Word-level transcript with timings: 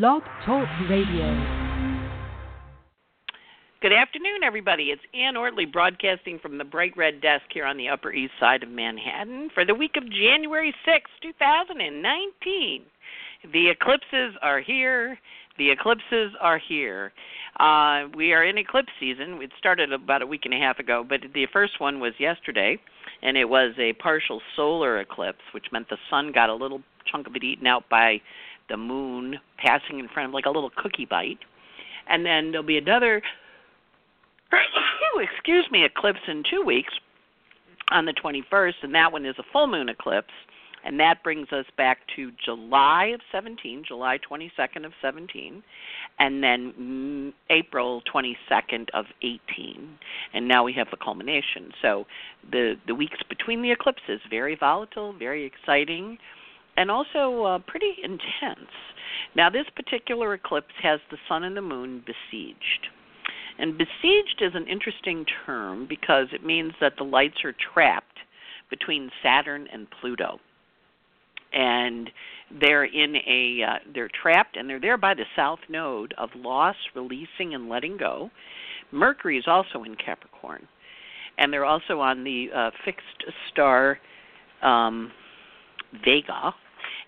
Blog 0.00 0.24
Talk 0.44 0.66
Radio. 0.90 1.24
Good 3.80 3.92
afternoon, 3.92 4.42
everybody. 4.42 4.90
It's 4.90 5.00
Anne 5.14 5.34
Ortelee 5.34 5.70
broadcasting 5.70 6.40
from 6.40 6.58
the 6.58 6.64
Bright 6.64 6.96
Red 6.96 7.20
Desk 7.20 7.44
here 7.52 7.64
on 7.64 7.76
the 7.76 7.88
Upper 7.88 8.12
East 8.12 8.32
Side 8.40 8.64
of 8.64 8.70
Manhattan 8.70 9.50
for 9.54 9.64
the 9.64 9.72
week 9.72 9.92
of 9.96 10.02
January 10.10 10.74
6, 10.84 11.10
2019. 11.22 12.82
The 13.52 13.68
eclipses 13.68 14.34
are 14.42 14.60
here. 14.60 15.16
The 15.58 15.70
eclipses 15.70 16.32
are 16.40 16.58
here. 16.58 17.12
Uh, 17.60 18.08
we 18.16 18.32
are 18.32 18.42
in 18.42 18.58
eclipse 18.58 18.90
season. 18.98 19.38
It 19.40 19.52
started 19.60 19.92
about 19.92 20.22
a 20.22 20.26
week 20.26 20.44
and 20.44 20.54
a 20.54 20.58
half 20.58 20.80
ago, 20.80 21.06
but 21.08 21.20
the 21.32 21.46
first 21.52 21.78
one 21.78 22.00
was 22.00 22.14
yesterday, 22.18 22.80
and 23.22 23.36
it 23.36 23.48
was 23.48 23.74
a 23.78 23.92
partial 23.92 24.40
solar 24.56 24.98
eclipse, 24.98 25.44
which 25.52 25.66
meant 25.70 25.88
the 25.88 25.98
sun 26.10 26.32
got 26.32 26.50
a 26.50 26.54
little 26.54 26.82
chunk 27.06 27.28
of 27.28 27.36
it 27.36 27.44
eaten 27.44 27.68
out 27.68 27.88
by 27.88 28.20
the 28.68 28.76
moon 28.76 29.38
passing 29.58 29.98
in 29.98 30.08
front 30.08 30.28
of 30.28 30.34
like 30.34 30.46
a 30.46 30.50
little 30.50 30.70
cookie 30.76 31.06
bite. 31.06 31.38
And 32.08 32.24
then 32.24 32.50
there'll 32.50 32.66
be 32.66 32.78
another, 32.78 33.22
excuse 35.20 35.66
me, 35.70 35.84
eclipse 35.84 36.20
in 36.28 36.42
two 36.50 36.62
weeks 36.62 36.92
on 37.90 38.04
the 38.04 38.12
21st, 38.12 38.74
and 38.82 38.94
that 38.94 39.12
one 39.12 39.26
is 39.26 39.36
a 39.38 39.44
full 39.52 39.66
moon 39.66 39.88
eclipse 39.88 40.32
and 40.84 41.00
that 41.00 41.22
brings 41.24 41.50
us 41.50 41.64
back 41.76 41.98
to 42.14 42.30
July 42.44 43.06
of 43.14 43.20
17, 43.32 43.84
July 43.86 44.18
22nd 44.18 44.84
of 44.84 44.92
17, 45.00 45.62
and 46.18 46.42
then 46.42 46.74
mm, 46.78 47.32
April 47.50 48.02
22nd 48.14 48.88
of 48.92 49.06
18, 49.22 49.98
and 50.34 50.46
now 50.46 50.62
we 50.62 50.72
have 50.74 50.88
the 50.90 50.98
culmination. 50.98 51.72
So 51.80 52.06
the 52.50 52.74
the 52.86 52.94
weeks 52.94 53.18
between 53.28 53.62
the 53.62 53.72
eclipses 53.72 54.20
very 54.28 54.56
volatile, 54.56 55.14
very 55.14 55.44
exciting, 55.44 56.18
and 56.76 56.90
also 56.90 57.44
uh, 57.44 57.58
pretty 57.66 57.94
intense. 58.02 58.70
Now 59.34 59.50
this 59.50 59.66
particular 59.74 60.34
eclipse 60.34 60.74
has 60.82 61.00
the 61.10 61.18
sun 61.28 61.44
and 61.44 61.56
the 61.56 61.62
moon 61.62 62.04
besieged. 62.04 62.88
And 63.58 63.78
besieged 63.78 64.40
is 64.40 64.54
an 64.54 64.66
interesting 64.66 65.24
term 65.46 65.86
because 65.88 66.26
it 66.32 66.44
means 66.44 66.72
that 66.80 66.94
the 66.98 67.04
lights 67.04 67.44
are 67.44 67.54
trapped 67.72 68.18
between 68.70 69.10
Saturn 69.22 69.68
and 69.72 69.86
Pluto 70.00 70.40
and 71.54 72.10
they're 72.60 72.84
in 72.84 73.16
a 73.16 73.62
uh, 73.62 73.78
they're 73.94 74.10
trapped 74.22 74.56
and 74.56 74.68
they're 74.68 74.80
there 74.80 74.98
by 74.98 75.14
the 75.14 75.24
south 75.34 75.60
node 75.68 76.12
of 76.18 76.28
loss, 76.36 76.76
releasing, 76.94 77.54
and 77.54 77.68
letting 77.68 77.96
go. 77.96 78.30
Mercury 78.92 79.38
is 79.38 79.44
also 79.46 79.84
in 79.84 79.94
Capricorn, 79.94 80.66
and 81.38 81.52
they're 81.52 81.64
also 81.64 82.00
on 82.00 82.24
the 82.24 82.48
uh, 82.54 82.70
fixed 82.84 83.24
star 83.50 83.98
um, 84.62 85.10
Vega, 86.04 86.54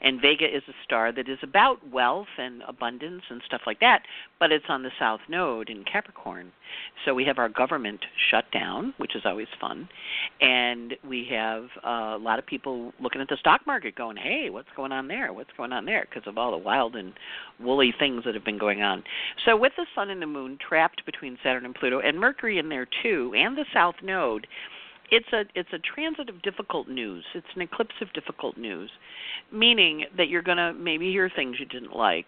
and 0.06 0.20
Vega 0.20 0.44
is 0.44 0.62
a 0.68 0.72
star 0.84 1.10
that 1.10 1.28
is 1.28 1.38
about 1.42 1.78
wealth 1.90 2.28
and 2.38 2.62
abundance 2.68 3.22
and 3.28 3.42
stuff 3.44 3.62
like 3.66 3.80
that, 3.80 4.02
but 4.38 4.52
it's 4.52 4.66
on 4.68 4.84
the 4.84 4.90
south 5.00 5.18
node 5.28 5.68
in 5.68 5.82
Capricorn. 5.82 6.52
So 7.04 7.12
we 7.12 7.24
have 7.24 7.38
our 7.38 7.48
government 7.48 7.98
shut 8.30 8.44
down, 8.52 8.94
which 8.98 9.16
is 9.16 9.22
always 9.24 9.48
fun, 9.60 9.88
and 10.40 10.94
we 11.08 11.26
have 11.32 11.64
a 11.82 12.18
lot 12.18 12.38
of 12.38 12.46
people 12.46 12.92
looking 13.00 13.20
at 13.20 13.28
the 13.28 13.36
stock 13.36 13.66
market 13.66 13.96
going, 13.96 14.16
"Hey, 14.16 14.48
what's 14.48 14.68
going 14.76 14.92
on 14.92 15.08
there? 15.08 15.32
What's 15.32 15.52
going 15.56 15.72
on 15.72 15.86
there?" 15.86 16.06
because 16.08 16.28
of 16.28 16.38
all 16.38 16.52
the 16.52 16.56
wild 16.56 16.94
and 16.94 17.12
woolly 17.58 17.90
things 17.98 18.22
that 18.24 18.34
have 18.34 18.44
been 18.44 18.58
going 18.58 18.82
on. 18.82 19.02
So 19.44 19.56
with 19.56 19.72
the 19.76 19.86
sun 19.92 20.10
and 20.10 20.22
the 20.22 20.26
moon 20.26 20.56
trapped 20.56 21.04
between 21.04 21.36
Saturn 21.42 21.64
and 21.64 21.74
Pluto 21.74 21.98
and 21.98 22.20
Mercury 22.20 22.58
in 22.58 22.68
there 22.68 22.86
too, 23.02 23.34
and 23.36 23.56
the 23.56 23.66
south 23.72 23.96
node, 24.02 24.46
it's 25.10 25.32
a 25.32 25.44
it's 25.54 25.72
a 25.72 25.78
transit 25.78 26.28
of 26.28 26.42
difficult 26.42 26.88
news. 26.88 27.24
It's 27.34 27.46
an 27.54 27.62
eclipse 27.62 27.94
of 28.00 28.12
difficult 28.12 28.56
news, 28.56 28.90
meaning 29.52 30.06
that 30.16 30.28
you're 30.28 30.42
going 30.42 30.56
to 30.58 30.72
maybe 30.74 31.10
hear 31.10 31.30
things 31.34 31.56
you 31.58 31.66
didn't 31.66 31.94
like. 31.94 32.26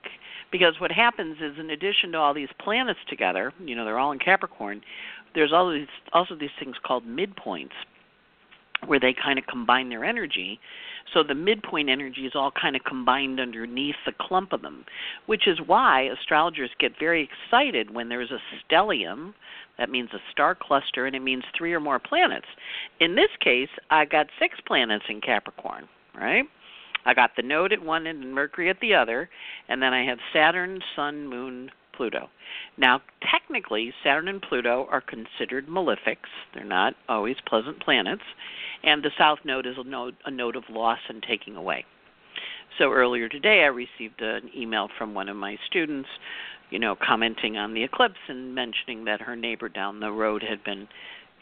Because 0.50 0.74
what 0.80 0.90
happens 0.92 1.36
is, 1.40 1.58
in 1.58 1.70
addition 1.70 2.12
to 2.12 2.18
all 2.18 2.32
these 2.32 2.48
planets 2.60 3.00
together, 3.08 3.52
you 3.64 3.74
know, 3.74 3.84
they're 3.84 3.98
all 3.98 4.12
in 4.12 4.18
Capricorn. 4.18 4.80
There's 5.34 5.52
all 5.52 5.70
these 5.70 5.88
also 6.12 6.34
these 6.34 6.50
things 6.58 6.76
called 6.82 7.04
midpoints, 7.04 7.72
where 8.86 9.00
they 9.00 9.12
kind 9.12 9.38
of 9.38 9.46
combine 9.46 9.88
their 9.88 10.04
energy. 10.04 10.60
So 11.14 11.22
the 11.22 11.34
midpoint 11.34 11.88
energy 11.88 12.26
is 12.26 12.32
all 12.34 12.50
kind 12.50 12.76
of 12.76 12.84
combined 12.84 13.40
underneath 13.40 13.96
the 14.04 14.12
clump 14.20 14.52
of 14.52 14.62
them, 14.62 14.84
which 15.26 15.46
is 15.46 15.58
why 15.64 16.02
astrologers 16.02 16.70
get 16.78 16.92
very 16.98 17.28
excited 17.28 17.94
when 17.94 18.08
there's 18.08 18.30
a 18.30 18.40
stellium 18.58 19.32
that 19.78 19.90
means 19.90 20.10
a 20.12 20.18
star 20.32 20.54
cluster, 20.54 21.06
and 21.06 21.14
it 21.14 21.22
means 21.22 21.44
three 21.56 21.72
or 21.72 21.80
more 21.80 21.98
planets. 21.98 22.46
In 23.00 23.14
this 23.14 23.30
case, 23.40 23.68
I 23.90 24.04
got 24.04 24.26
six 24.38 24.56
planets 24.66 25.04
in 25.08 25.20
Capricorn, 25.20 25.88
right? 26.14 26.44
I 27.06 27.14
got 27.14 27.30
the 27.36 27.42
node 27.42 27.72
at 27.72 27.82
one 27.82 28.06
end 28.06 28.22
and 28.22 28.34
Mercury 28.34 28.68
at 28.68 28.80
the 28.80 28.94
other, 28.94 29.30
and 29.68 29.80
then 29.80 29.94
I 29.94 30.04
have 30.04 30.18
Saturn, 30.32 30.80
Sun, 30.96 31.28
Moon, 31.28 31.70
Pluto. 31.98 32.30
Now, 32.78 33.02
technically, 33.30 33.92
Saturn 34.02 34.28
and 34.28 34.40
Pluto 34.40 34.88
are 34.90 35.02
considered 35.02 35.66
malefics. 35.66 36.30
They're 36.54 36.64
not 36.64 36.94
always 37.08 37.36
pleasant 37.46 37.80
planets, 37.80 38.22
and 38.82 39.02
the 39.02 39.10
south 39.18 39.40
node 39.44 39.66
is 39.66 39.76
a 39.76 39.84
node, 39.84 40.16
a 40.24 40.30
of 40.56 40.64
loss 40.70 41.00
and 41.10 41.22
taking 41.22 41.56
away. 41.56 41.84
So 42.78 42.92
earlier 42.92 43.28
today, 43.28 43.62
I 43.64 43.66
received 43.66 44.22
an 44.22 44.50
email 44.56 44.88
from 44.96 45.12
one 45.12 45.28
of 45.28 45.36
my 45.36 45.58
students 45.66 46.08
you 46.70 46.78
know, 46.78 46.94
commenting 46.94 47.56
on 47.56 47.74
the 47.74 47.82
eclipse 47.82 48.18
and 48.28 48.54
mentioning 48.54 49.04
that 49.04 49.22
her 49.22 49.36
neighbor 49.36 49.68
down 49.68 50.00
the 50.00 50.12
road 50.12 50.42
had 50.42 50.62
been 50.64 50.88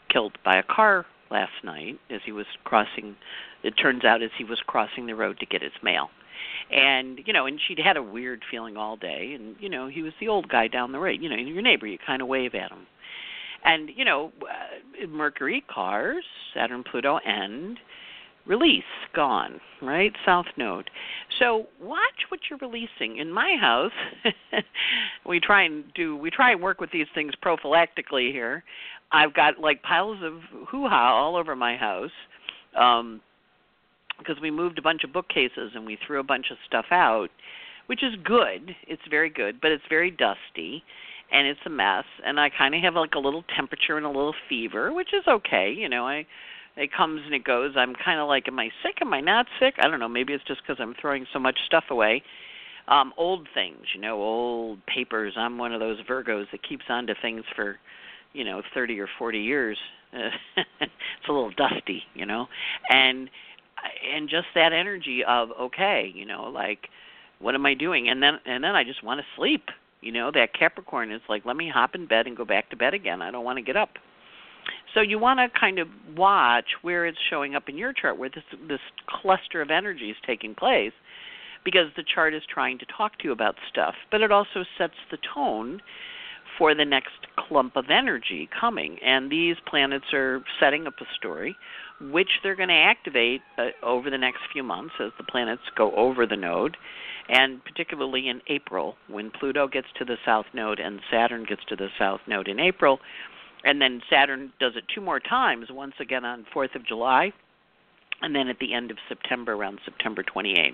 killed 0.09 0.37
by 0.43 0.57
a 0.57 0.63
car 0.63 1.05
last 1.29 1.51
night 1.63 1.99
as 2.09 2.21
he 2.25 2.31
was 2.31 2.45
crossing 2.63 3.15
it 3.63 3.71
turns 3.71 4.05
out 4.05 4.21
as 4.21 4.29
he 4.37 4.45
was 4.45 4.59
crossing 4.65 5.07
the 5.07 5.15
road 5.15 5.37
to 5.39 5.45
get 5.45 5.61
his 5.61 5.73
mail 5.83 6.09
and 6.71 7.19
you 7.25 7.33
know 7.33 7.45
and 7.45 7.59
she'd 7.67 7.79
had 7.79 7.97
a 7.97 8.03
weird 8.03 8.43
feeling 8.49 8.77
all 8.77 8.95
day. 8.95 9.35
And 9.37 9.55
you 9.59 9.69
know 9.69 9.87
he 9.87 10.01
was 10.01 10.13
the 10.19 10.27
old 10.27 10.49
guy 10.49 10.67
down 10.67 10.91
the 10.91 10.99
road 10.99 11.19
you 11.21 11.29
know 11.29 11.35
your 11.35 11.61
neighbor 11.61 11.87
you 11.87 11.97
kind 12.05 12.21
of 12.21 12.27
wave 12.27 12.55
at 12.55 12.71
him. 12.71 12.87
And 13.63 13.89
you 13.95 14.05
know 14.05 14.31
uh, 14.41 15.07
mercury 15.07 15.63
cars 15.69 16.23
saturn 16.53 16.83
pluto 16.83 17.19
and 17.25 17.79
release 18.45 18.83
gone 19.13 19.59
right? 19.81 20.13
South 20.25 20.45
node. 20.57 20.89
So 21.39 21.67
watch 21.81 21.99
what 22.29 22.39
you're 22.49 22.59
releasing. 22.59 23.17
In 23.17 23.31
my 23.31 23.55
house 23.59 23.91
we 25.25 25.39
try 25.39 25.63
and 25.63 25.83
do 25.93 26.15
we 26.17 26.29
try 26.29 26.51
and 26.51 26.61
work 26.61 26.81
with 26.81 26.91
these 26.91 27.07
things 27.13 27.33
prophylactically 27.43 28.31
here. 28.31 28.63
I've 29.11 29.33
got 29.33 29.59
like 29.59 29.81
piles 29.83 30.17
of 30.23 30.39
hoo-ha 30.67 31.13
all 31.13 31.35
over 31.35 31.55
my 31.55 31.75
house. 31.75 32.11
Um 32.75 33.21
because 34.17 34.37
we 34.41 34.51
moved 34.51 34.77
a 34.79 34.81
bunch 34.81 35.03
of 35.03 35.13
bookcases 35.13 35.71
and 35.75 35.85
we 35.85 35.97
threw 36.05 36.19
a 36.19 36.23
bunch 36.23 36.47
of 36.51 36.57
stuff 36.65 36.85
out 36.91 37.29
which 37.87 38.03
is 38.03 38.13
good 38.23 38.75
it's 38.87 39.01
very 39.09 39.29
good 39.29 39.59
but 39.61 39.71
it's 39.71 39.83
very 39.89 40.11
dusty 40.11 40.83
and 41.31 41.47
it's 41.47 41.59
a 41.65 41.69
mess 41.69 42.05
and 42.25 42.39
i 42.39 42.49
kind 42.49 42.75
of 42.75 42.81
have 42.81 42.95
like 42.95 43.15
a 43.15 43.19
little 43.19 43.43
temperature 43.55 43.97
and 43.97 44.05
a 44.05 44.09
little 44.09 44.35
fever 44.49 44.93
which 44.93 45.09
is 45.13 45.23
okay 45.27 45.73
you 45.75 45.89
know 45.89 46.05
i 46.05 46.25
it 46.77 46.91
comes 46.95 47.21
and 47.25 47.33
it 47.33 47.43
goes. 47.43 47.73
I'm 47.75 47.95
kind 47.95 48.19
of 48.19 48.27
like, 48.27 48.47
am 48.47 48.59
I 48.59 48.69
sick? 48.83 48.99
Am 49.01 49.13
I 49.13 49.19
not 49.19 49.47
sick? 49.59 49.75
I 49.79 49.87
don't 49.87 49.99
know. 49.99 50.07
Maybe 50.07 50.33
it's 50.33 50.43
just 50.45 50.61
because 50.61 50.77
I'm 50.79 50.93
throwing 51.01 51.25
so 51.33 51.39
much 51.39 51.57
stuff 51.65 51.85
away. 51.89 52.21
Um, 52.87 53.13
old 53.17 53.47
things, 53.53 53.81
you 53.93 53.99
know, 53.99 54.21
old 54.21 54.85
papers. 54.85 55.33
I'm 55.35 55.57
one 55.57 55.73
of 55.73 55.79
those 55.79 55.97
Virgos 56.07 56.45
that 56.51 56.63
keeps 56.67 56.85
on 56.87 57.07
to 57.07 57.15
things 57.21 57.43
for, 57.55 57.77
you 58.33 58.45
know, 58.45 58.61
30 58.73 58.99
or 58.99 59.09
40 59.17 59.39
years. 59.39 59.77
it's 60.13 60.91
a 61.27 61.31
little 61.31 61.51
dusty, 61.51 62.03
you 62.13 62.25
know, 62.25 62.47
and 62.89 63.29
and 64.17 64.29
just 64.29 64.47
that 64.55 64.73
energy 64.73 65.23
of 65.23 65.49
okay, 65.59 66.11
you 66.13 66.25
know, 66.25 66.49
like 66.53 66.89
what 67.39 67.55
am 67.55 67.65
I 67.65 67.73
doing? 67.73 68.09
And 68.09 68.21
then 68.21 68.39
and 68.45 68.63
then 68.63 68.75
I 68.75 68.83
just 68.83 69.03
want 69.03 69.19
to 69.19 69.25
sleep. 69.35 69.63
You 70.01 70.11
know, 70.11 70.31
that 70.31 70.53
Capricorn 70.53 71.11
is 71.11 71.21
like, 71.27 71.45
let 71.45 71.55
me 71.55 71.69
hop 71.73 71.95
in 71.95 72.05
bed 72.05 72.27
and 72.27 72.37
go 72.37 72.45
back 72.45 72.69
to 72.69 72.75
bed 72.75 72.93
again. 72.93 73.21
I 73.21 73.31
don't 73.31 73.43
want 73.43 73.57
to 73.57 73.63
get 73.63 73.75
up. 73.75 73.89
So 74.93 75.01
you 75.01 75.17
want 75.17 75.39
to 75.39 75.59
kind 75.59 75.79
of 75.79 75.87
watch 76.15 76.65
where 76.81 77.05
it's 77.05 77.17
showing 77.29 77.55
up 77.55 77.69
in 77.69 77.77
your 77.77 77.93
chart, 77.93 78.17
where 78.17 78.29
this 78.29 78.43
this 78.67 78.79
cluster 79.07 79.61
of 79.61 79.71
energy 79.71 80.09
is 80.09 80.17
taking 80.25 80.55
place, 80.55 80.93
because 81.63 81.87
the 81.95 82.03
chart 82.03 82.33
is 82.33 82.43
trying 82.51 82.77
to 82.79 82.85
talk 82.85 83.17
to 83.19 83.25
you 83.25 83.31
about 83.31 83.55
stuff, 83.69 83.95
but 84.11 84.21
it 84.21 84.31
also 84.31 84.63
sets 84.77 84.93
the 85.11 85.17
tone 85.33 85.81
for 86.57 86.73
the 86.73 86.85
next 86.85 87.27
clump 87.37 87.75
of 87.75 87.89
energy 87.89 88.49
coming. 88.59 88.97
And 89.03 89.31
these 89.31 89.55
planets 89.65 90.13
are 90.13 90.43
setting 90.59 90.87
up 90.87 90.95
a 90.99 91.05
story, 91.15 91.55
which 92.01 92.29
they're 92.43 92.55
going 92.55 92.69
to 92.69 92.75
activate 92.75 93.41
uh, 93.57 93.67
over 93.83 94.09
the 94.09 94.17
next 94.17 94.39
few 94.51 94.63
months 94.63 94.95
as 94.99 95.11
the 95.17 95.23
planets 95.23 95.63
go 95.75 95.93
over 95.95 96.25
the 96.25 96.35
node. 96.35 96.77
And 97.29 97.63
particularly 97.63 98.29
in 98.29 98.41
April, 98.47 98.95
when 99.07 99.31
Pluto 99.31 99.67
gets 99.67 99.87
to 99.97 100.05
the 100.05 100.17
south 100.25 100.45
node 100.53 100.79
and 100.79 101.01
Saturn 101.11 101.43
gets 101.43 101.63
to 101.65 101.75
the 101.75 101.89
south 101.99 102.21
node 102.27 102.47
in 102.47 102.59
April, 102.59 102.99
and 103.63 103.81
then 103.81 104.01
Saturn 104.09 104.53
does 104.59 104.73
it 104.75 104.85
two 104.93 105.01
more 105.01 105.19
times, 105.19 105.67
once 105.69 105.95
again 105.99 106.23
on 106.23 106.45
4th 106.55 106.75
of 106.75 106.85
July, 106.85 107.33
and 108.21 108.35
then 108.35 108.47
at 108.47 108.59
the 108.59 108.73
end 108.73 108.91
of 108.91 108.97
September, 109.07 109.53
around 109.53 109.79
September 109.85 110.23
28th. 110.23 110.73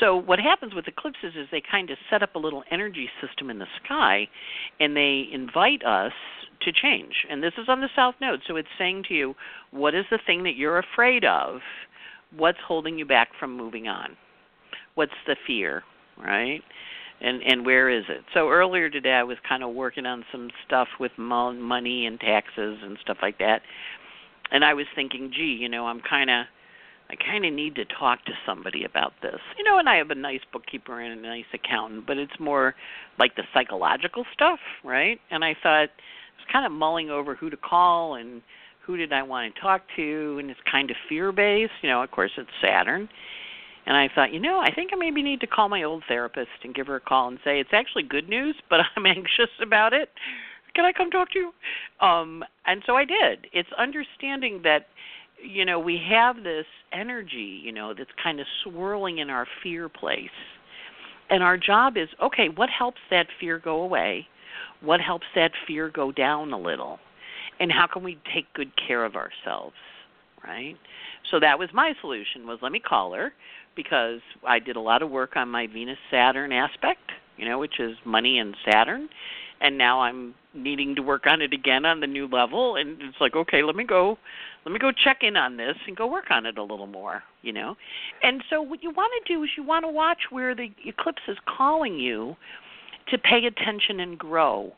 So 0.00 0.16
what 0.16 0.38
happens 0.38 0.74
with 0.74 0.86
eclipses 0.86 1.34
is 1.36 1.46
they 1.50 1.62
kind 1.70 1.90
of 1.90 1.98
set 2.10 2.22
up 2.22 2.34
a 2.34 2.38
little 2.38 2.62
energy 2.70 3.08
system 3.20 3.50
in 3.50 3.58
the 3.58 3.66
sky, 3.84 4.28
and 4.80 4.96
they 4.96 5.28
invite 5.32 5.84
us 5.84 6.12
to 6.62 6.72
change. 6.72 7.26
And 7.30 7.42
this 7.42 7.54
is 7.58 7.68
on 7.68 7.80
the 7.80 7.88
south 7.94 8.16
node, 8.20 8.40
so 8.46 8.56
it's 8.56 8.68
saying 8.78 9.04
to 9.08 9.14
you, 9.14 9.34
what 9.70 9.94
is 9.94 10.04
the 10.10 10.18
thing 10.26 10.42
that 10.44 10.56
you're 10.56 10.78
afraid 10.78 11.24
of? 11.24 11.60
What's 12.36 12.58
holding 12.66 12.98
you 12.98 13.06
back 13.06 13.28
from 13.38 13.56
moving 13.56 13.88
on? 13.88 14.16
What's 14.94 15.12
the 15.26 15.36
fear, 15.46 15.84
right? 16.18 16.62
and 17.20 17.42
and 17.42 17.66
where 17.66 17.90
is 17.90 18.04
it 18.08 18.24
so 18.32 18.48
earlier 18.48 18.88
today 18.88 19.12
i 19.12 19.22
was 19.22 19.36
kind 19.48 19.62
of 19.62 19.74
working 19.74 20.06
on 20.06 20.24
some 20.30 20.50
stuff 20.66 20.88
with 21.00 21.12
money 21.18 22.06
and 22.06 22.20
taxes 22.20 22.78
and 22.82 22.98
stuff 23.02 23.18
like 23.22 23.38
that 23.38 23.62
and 24.50 24.64
i 24.64 24.74
was 24.74 24.86
thinking 24.94 25.30
gee 25.34 25.56
you 25.60 25.68
know 25.68 25.86
i'm 25.86 26.00
kind 26.00 26.30
of 26.30 26.46
i 27.10 27.14
kind 27.16 27.44
of 27.44 27.52
need 27.52 27.74
to 27.74 27.84
talk 27.84 28.24
to 28.24 28.32
somebody 28.46 28.84
about 28.84 29.12
this. 29.22 29.40
You 29.56 29.64
know 29.64 29.78
and 29.78 29.88
i 29.88 29.96
have 29.96 30.10
a 30.10 30.14
nice 30.14 30.40
bookkeeper 30.52 31.00
and 31.00 31.18
a 31.18 31.22
nice 31.22 31.44
accountant 31.52 32.06
but 32.06 32.18
it's 32.18 32.38
more 32.38 32.74
like 33.18 33.36
the 33.36 33.44
psychological 33.54 34.24
stuff 34.32 34.60
right? 34.84 35.20
And 35.30 35.44
i 35.44 35.54
thought 35.62 35.74
i 35.74 35.82
was 35.82 36.52
kind 36.52 36.66
of 36.66 36.72
mulling 36.72 37.10
over 37.10 37.34
who 37.34 37.50
to 37.50 37.56
call 37.56 38.14
and 38.14 38.42
who 38.84 38.96
did 38.96 39.12
i 39.12 39.22
want 39.22 39.54
to 39.54 39.60
talk 39.60 39.82
to 39.96 40.36
and 40.40 40.50
it's 40.50 40.60
kind 40.70 40.90
of 40.90 40.96
fear 41.08 41.32
based 41.32 41.72
you 41.82 41.88
know 41.88 42.02
of 42.02 42.10
course 42.10 42.32
it's 42.36 42.50
saturn. 42.62 43.08
And 43.88 43.96
I 43.96 44.10
thought, 44.14 44.34
you 44.34 44.38
know, 44.38 44.60
I 44.60 44.70
think 44.70 44.90
I 44.92 44.96
maybe 44.96 45.22
need 45.22 45.40
to 45.40 45.46
call 45.46 45.70
my 45.70 45.82
old 45.82 46.04
therapist 46.06 46.50
and 46.62 46.74
give 46.74 46.88
her 46.88 46.96
a 46.96 47.00
call 47.00 47.28
and 47.28 47.38
say 47.42 47.58
it's 47.58 47.72
actually 47.72 48.02
good 48.02 48.28
news, 48.28 48.54
but 48.68 48.80
I'm 48.96 49.06
anxious 49.06 49.48
about 49.62 49.94
it. 49.94 50.10
Can 50.78 50.84
I 50.84 50.92
come 50.92 51.10
talk 51.10 51.32
to 51.32 51.38
you? 51.40 52.06
Um, 52.06 52.44
and 52.64 52.84
so 52.86 52.94
I 52.94 53.04
did. 53.04 53.48
It's 53.52 53.68
understanding 53.76 54.60
that 54.62 54.86
you 55.42 55.64
know 55.64 55.80
we 55.80 56.00
have 56.08 56.44
this 56.44 56.66
energy, 56.92 57.60
you 57.64 57.72
know, 57.72 57.94
that's 57.94 58.10
kind 58.22 58.38
of 58.38 58.46
swirling 58.62 59.18
in 59.18 59.28
our 59.28 59.44
fear 59.60 59.88
place. 59.88 60.30
And 61.30 61.42
our 61.42 61.58
job 61.58 61.96
is 61.96 62.08
okay, 62.22 62.48
what 62.48 62.68
helps 62.70 63.00
that 63.10 63.26
fear 63.40 63.58
go 63.58 63.80
away? 63.82 64.28
What 64.80 65.00
helps 65.00 65.26
that 65.34 65.50
fear 65.66 65.90
go 65.90 66.12
down 66.12 66.52
a 66.52 66.58
little? 66.60 67.00
And 67.58 67.72
how 67.72 67.88
can 67.88 68.04
we 68.04 68.16
take 68.32 68.46
good 68.54 68.70
care 68.76 69.04
of 69.04 69.16
ourselves, 69.16 69.74
right? 70.44 70.76
So 71.28 71.40
that 71.40 71.58
was 71.58 71.70
my 71.74 71.92
solution 72.00 72.46
was 72.46 72.60
let 72.62 72.70
me 72.70 72.78
call 72.78 73.14
her 73.14 73.32
because 73.74 74.20
I 74.46 74.60
did 74.60 74.76
a 74.76 74.80
lot 74.80 75.02
of 75.02 75.10
work 75.10 75.34
on 75.34 75.48
my 75.48 75.66
Venus 75.66 75.98
Saturn 76.08 76.52
aspect, 76.52 77.10
you 77.36 77.48
know, 77.48 77.58
which 77.58 77.80
is 77.80 77.96
money 78.04 78.38
and 78.38 78.56
Saturn, 78.64 79.08
and 79.60 79.76
now 79.76 80.00
I'm 80.00 80.34
needing 80.54 80.94
to 80.96 81.02
work 81.02 81.26
on 81.26 81.42
it 81.42 81.52
again 81.52 81.84
on 81.84 82.00
the 82.00 82.06
new 82.06 82.26
level 82.26 82.76
and 82.76 83.00
it's 83.02 83.20
like, 83.20 83.36
okay, 83.36 83.62
let 83.62 83.76
me 83.76 83.84
go 83.84 84.18
let 84.64 84.72
me 84.72 84.78
go 84.78 84.92
check 84.92 85.18
in 85.22 85.36
on 85.36 85.56
this 85.56 85.76
and 85.86 85.96
go 85.96 86.06
work 86.06 86.30
on 86.30 86.44
it 86.44 86.58
a 86.58 86.62
little 86.62 86.86
more, 86.86 87.22
you 87.42 87.52
know. 87.52 87.76
And 88.22 88.42
so 88.50 88.60
what 88.60 88.82
you 88.82 88.90
want 88.90 89.12
to 89.24 89.34
do 89.34 89.42
is 89.42 89.50
you 89.56 89.62
want 89.62 89.84
to 89.84 89.88
watch 89.88 90.18
where 90.30 90.54
the 90.54 90.70
eclipse 90.84 91.22
is 91.26 91.38
calling 91.46 91.98
you 91.98 92.36
to 93.08 93.18
pay 93.18 93.46
attention 93.46 94.00
and 94.00 94.18
grow. 94.18 94.72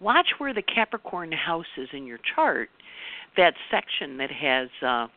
Watch 0.00 0.28
where 0.38 0.54
the 0.54 0.62
Capricorn 0.62 1.32
house 1.32 1.66
is 1.76 1.88
in 1.92 2.06
your 2.06 2.18
chart, 2.34 2.70
that 3.36 3.54
section 3.70 4.16
that 4.18 4.30
has 4.30 4.68
uh 4.82 5.08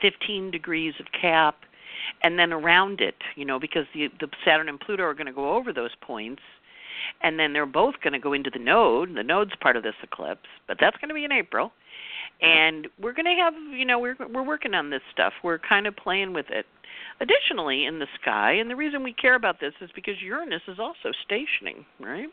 15 0.00 0.50
degrees 0.50 0.94
of 0.98 1.06
Cap 1.18 1.56
and 2.22 2.38
then 2.38 2.52
around 2.52 3.00
it, 3.00 3.16
you 3.36 3.44
know, 3.44 3.58
because 3.58 3.86
the 3.94 4.08
the 4.20 4.28
Saturn 4.44 4.68
and 4.68 4.80
Pluto 4.80 5.02
are 5.02 5.14
going 5.14 5.26
to 5.26 5.32
go 5.32 5.54
over 5.54 5.72
those 5.72 5.94
points, 6.00 6.42
and 7.22 7.38
then 7.38 7.52
they're 7.52 7.66
both 7.66 7.94
going 8.02 8.12
to 8.12 8.18
go 8.18 8.32
into 8.32 8.50
the 8.50 8.58
node. 8.58 9.14
The 9.14 9.22
node's 9.22 9.52
part 9.60 9.76
of 9.76 9.82
this 9.82 9.94
eclipse, 10.02 10.48
but 10.66 10.76
that's 10.80 10.96
going 10.98 11.08
to 11.08 11.14
be 11.14 11.24
in 11.24 11.32
April, 11.32 11.72
and 12.40 12.88
we're 13.00 13.12
going 13.12 13.26
to 13.26 13.42
have, 13.42 13.54
you 13.72 13.84
know, 13.84 13.98
we're 13.98 14.16
we're 14.32 14.46
working 14.46 14.74
on 14.74 14.90
this 14.90 15.02
stuff. 15.12 15.32
We're 15.42 15.58
kind 15.58 15.86
of 15.86 15.96
playing 15.96 16.32
with 16.32 16.46
it. 16.50 16.66
Additionally, 17.20 17.86
in 17.86 17.98
the 17.98 18.06
sky, 18.20 18.52
and 18.52 18.70
the 18.70 18.76
reason 18.76 19.02
we 19.02 19.12
care 19.12 19.34
about 19.34 19.60
this 19.60 19.72
is 19.80 19.90
because 19.94 20.14
Uranus 20.22 20.62
is 20.68 20.78
also 20.78 21.10
stationing, 21.24 21.84
right? 22.00 22.28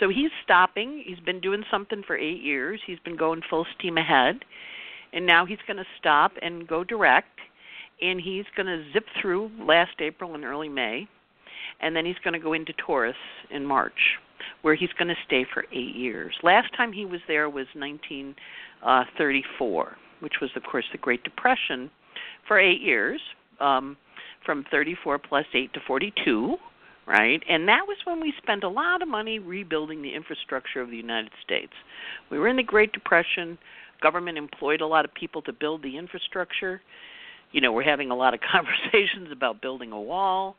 So 0.00 0.08
he's 0.08 0.30
stopping. 0.42 1.04
He's 1.06 1.20
been 1.20 1.40
doing 1.40 1.62
something 1.70 2.02
for 2.06 2.16
eight 2.16 2.42
years. 2.42 2.80
He's 2.86 2.98
been 3.00 3.16
going 3.16 3.42
full 3.48 3.66
steam 3.78 3.98
ahead, 3.98 4.44
and 5.12 5.26
now 5.26 5.44
he's 5.44 5.58
going 5.66 5.76
to 5.76 5.86
stop 5.98 6.32
and 6.40 6.66
go 6.66 6.84
direct 6.84 7.38
and 8.02 8.20
he's 8.20 8.44
going 8.56 8.66
to 8.66 8.84
zip 8.92 9.04
through 9.20 9.50
last 9.60 10.00
April 10.00 10.34
and 10.34 10.44
early 10.44 10.68
May, 10.68 11.08
and 11.80 11.96
then 11.96 12.06
he's 12.06 12.18
going 12.24 12.34
to 12.34 12.38
go 12.38 12.52
into 12.52 12.72
Taurus 12.74 13.16
in 13.50 13.64
March, 13.64 14.18
where 14.62 14.74
he's 14.74 14.92
going 14.98 15.08
to 15.08 15.14
stay 15.26 15.46
for 15.52 15.64
eight 15.72 15.94
years. 15.94 16.34
Last 16.42 16.74
time 16.76 16.92
he 16.92 17.04
was 17.04 17.20
there 17.28 17.48
was 17.48 17.66
1934, 17.74 19.86
uh, 19.86 19.90
which 20.20 20.34
was, 20.40 20.50
of 20.56 20.62
course, 20.64 20.84
the 20.92 20.98
Great 20.98 21.22
Depression 21.24 21.90
for 22.46 22.58
eight 22.58 22.80
years, 22.80 23.20
um, 23.60 23.96
from 24.44 24.64
34 24.70 25.18
plus 25.18 25.46
8 25.54 25.72
to 25.74 25.80
42, 25.86 26.56
right? 27.06 27.42
And 27.48 27.68
that 27.68 27.82
was 27.86 27.96
when 28.04 28.20
we 28.20 28.32
spent 28.42 28.64
a 28.64 28.68
lot 28.68 29.02
of 29.02 29.08
money 29.08 29.38
rebuilding 29.38 30.02
the 30.02 30.14
infrastructure 30.14 30.80
of 30.80 30.90
the 30.90 30.96
United 30.96 31.32
States. 31.44 31.72
We 32.30 32.38
were 32.38 32.48
in 32.48 32.56
the 32.56 32.62
Great 32.62 32.92
Depression. 32.92 33.58
Government 34.00 34.38
employed 34.38 34.80
a 34.80 34.86
lot 34.86 35.04
of 35.04 35.14
people 35.14 35.42
to 35.42 35.52
build 35.52 35.82
the 35.82 35.96
infrastructure 35.96 36.80
you 37.52 37.60
know 37.60 37.70
we're 37.70 37.84
having 37.84 38.10
a 38.10 38.16
lot 38.16 38.34
of 38.34 38.40
conversations 38.52 39.30
about 39.30 39.62
building 39.62 39.92
a 39.92 40.00
wall 40.00 40.56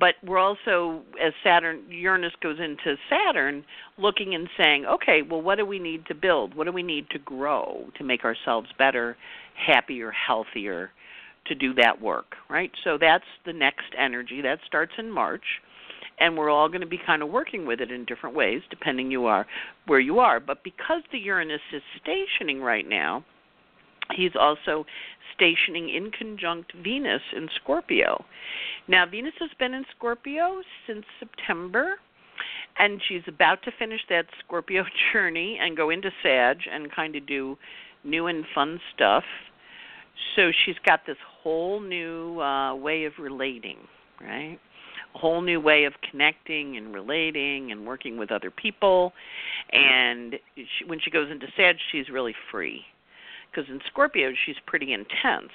but 0.00 0.14
we're 0.24 0.38
also 0.38 1.02
as 1.24 1.32
saturn 1.44 1.82
uranus 1.88 2.32
goes 2.42 2.58
into 2.58 2.96
saturn 3.08 3.64
looking 3.98 4.34
and 4.34 4.48
saying 4.58 4.84
okay 4.86 5.22
well 5.22 5.40
what 5.40 5.58
do 5.58 5.66
we 5.66 5.78
need 5.78 6.04
to 6.06 6.14
build? 6.14 6.54
What 6.54 6.64
do 6.64 6.72
we 6.72 6.82
need 6.82 7.08
to 7.10 7.18
grow 7.18 7.86
to 7.96 8.04
make 8.04 8.24
ourselves 8.24 8.68
better 8.78 9.16
happier 9.54 10.10
healthier 10.10 10.90
to 11.46 11.54
do 11.54 11.74
that 11.74 12.00
work 12.00 12.36
right? 12.48 12.70
So 12.84 12.98
that's 13.00 13.24
the 13.44 13.52
next 13.52 13.94
energy 13.98 14.40
that 14.42 14.58
starts 14.66 14.92
in 14.98 15.10
march 15.10 15.44
and 16.18 16.36
we're 16.36 16.50
all 16.50 16.68
going 16.68 16.80
to 16.80 16.86
be 16.86 16.98
kind 17.04 17.22
of 17.22 17.28
working 17.28 17.66
with 17.66 17.80
it 17.80 17.90
in 17.90 18.04
different 18.04 18.34
ways 18.34 18.62
depending 18.70 19.10
you 19.10 19.26
are 19.26 19.46
where 19.86 20.00
you 20.00 20.18
are. 20.18 20.40
But 20.40 20.64
because 20.64 21.02
the 21.12 21.18
uranus 21.18 21.60
is 21.72 21.82
stationing 22.02 22.60
right 22.60 22.88
now 22.88 23.24
he's 24.14 24.32
also 24.38 24.84
stationing 25.34 25.90
in 25.90 26.10
conjunct 26.10 26.72
Venus 26.82 27.22
in 27.34 27.48
Scorpio. 27.62 28.24
Now, 28.88 29.06
Venus 29.06 29.34
has 29.40 29.50
been 29.58 29.74
in 29.74 29.84
Scorpio 29.96 30.62
since 30.86 31.04
September, 31.18 31.96
and 32.78 33.00
she's 33.08 33.22
about 33.26 33.62
to 33.64 33.72
finish 33.78 34.00
that 34.08 34.26
Scorpio 34.44 34.84
journey 35.12 35.58
and 35.60 35.76
go 35.76 35.90
into 35.90 36.10
Sag 36.22 36.58
and 36.70 36.90
kind 36.92 37.16
of 37.16 37.26
do 37.26 37.56
new 38.04 38.26
and 38.26 38.44
fun 38.54 38.80
stuff. 38.94 39.24
So 40.34 40.50
she's 40.64 40.76
got 40.84 41.00
this 41.06 41.16
whole 41.42 41.80
new 41.80 42.40
uh, 42.40 42.74
way 42.74 43.04
of 43.04 43.12
relating, 43.18 43.78
right? 44.20 44.58
A 45.14 45.18
whole 45.18 45.42
new 45.42 45.60
way 45.60 45.84
of 45.84 45.94
connecting 46.10 46.76
and 46.76 46.94
relating 46.94 47.72
and 47.72 47.86
working 47.86 48.16
with 48.16 48.30
other 48.30 48.50
people. 48.50 49.12
And 49.72 50.36
she, 50.56 50.84
when 50.86 51.00
she 51.00 51.10
goes 51.10 51.30
into 51.30 51.46
Sag, 51.56 51.76
she's 51.92 52.08
really 52.08 52.34
free 52.50 52.82
because 53.56 53.70
in 53.70 53.80
Scorpio 53.86 54.32
she's 54.44 54.56
pretty 54.66 54.92
intense. 54.92 55.52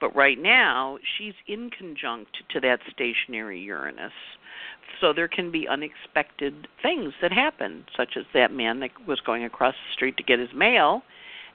But 0.00 0.14
right 0.14 0.40
now 0.40 0.98
she's 1.16 1.34
in 1.46 1.70
conjunct 1.76 2.38
to 2.50 2.60
that 2.60 2.80
stationary 2.90 3.60
Uranus. 3.60 4.12
So 5.00 5.12
there 5.12 5.28
can 5.28 5.50
be 5.50 5.68
unexpected 5.68 6.68
things 6.82 7.12
that 7.20 7.32
happen, 7.32 7.84
such 7.96 8.16
as 8.16 8.24
that 8.32 8.52
man 8.52 8.80
that 8.80 8.90
was 9.06 9.20
going 9.20 9.44
across 9.44 9.74
the 9.74 9.92
street 9.92 10.16
to 10.16 10.22
get 10.22 10.38
his 10.38 10.48
mail 10.54 11.02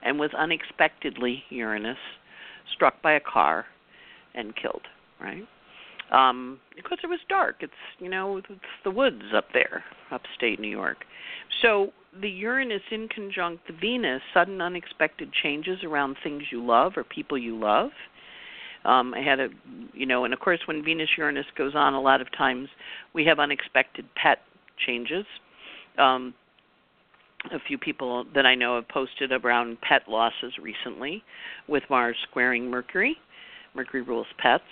and 0.03 0.19
was 0.19 0.31
unexpectedly 0.37 1.43
Uranus 1.49 1.97
struck 2.73 3.01
by 3.01 3.13
a 3.13 3.19
car 3.19 3.65
and 4.35 4.55
killed, 4.55 4.83
right? 5.19 5.47
Um, 6.11 6.59
because 6.75 6.99
it 7.03 7.07
was 7.07 7.19
dark. 7.27 7.57
It's 7.61 7.73
you 7.99 8.09
know 8.09 8.37
it's 8.37 8.47
the 8.83 8.91
woods 8.91 9.23
up 9.33 9.45
there, 9.53 9.83
upstate 10.11 10.59
New 10.59 10.69
York. 10.69 11.05
So 11.61 11.91
the 12.21 12.29
Uranus 12.29 12.81
in 12.91 13.07
conjunct 13.07 13.67
the 13.67 13.73
Venus, 13.73 14.21
sudden 14.33 14.61
unexpected 14.61 15.31
changes 15.41 15.79
around 15.83 16.17
things 16.23 16.43
you 16.51 16.65
love 16.65 16.93
or 16.95 17.03
people 17.03 17.37
you 17.37 17.59
love. 17.59 17.89
Um, 18.85 19.13
I 19.13 19.21
had 19.21 19.39
a, 19.39 19.47
you 19.93 20.05
know, 20.05 20.25
and 20.25 20.33
of 20.33 20.39
course 20.39 20.59
when 20.65 20.83
Venus 20.83 21.09
Uranus 21.17 21.45
goes 21.57 21.73
on, 21.75 21.93
a 21.93 22.01
lot 22.01 22.21
of 22.21 22.27
times 22.37 22.67
we 23.13 23.25
have 23.25 23.39
unexpected 23.39 24.05
pet 24.15 24.39
changes. 24.85 25.25
Um, 25.97 26.33
a 27.51 27.59
few 27.67 27.77
people 27.77 28.25
that 28.35 28.45
I 28.45 28.55
know 28.55 28.75
have 28.75 28.87
posted 28.87 29.31
around 29.31 29.79
pet 29.81 30.03
losses 30.07 30.53
recently 30.61 31.23
with 31.67 31.83
Mars 31.89 32.15
squaring 32.29 32.69
Mercury. 32.69 33.17
Mercury 33.75 34.01
rules 34.01 34.27
pets. 34.37 34.63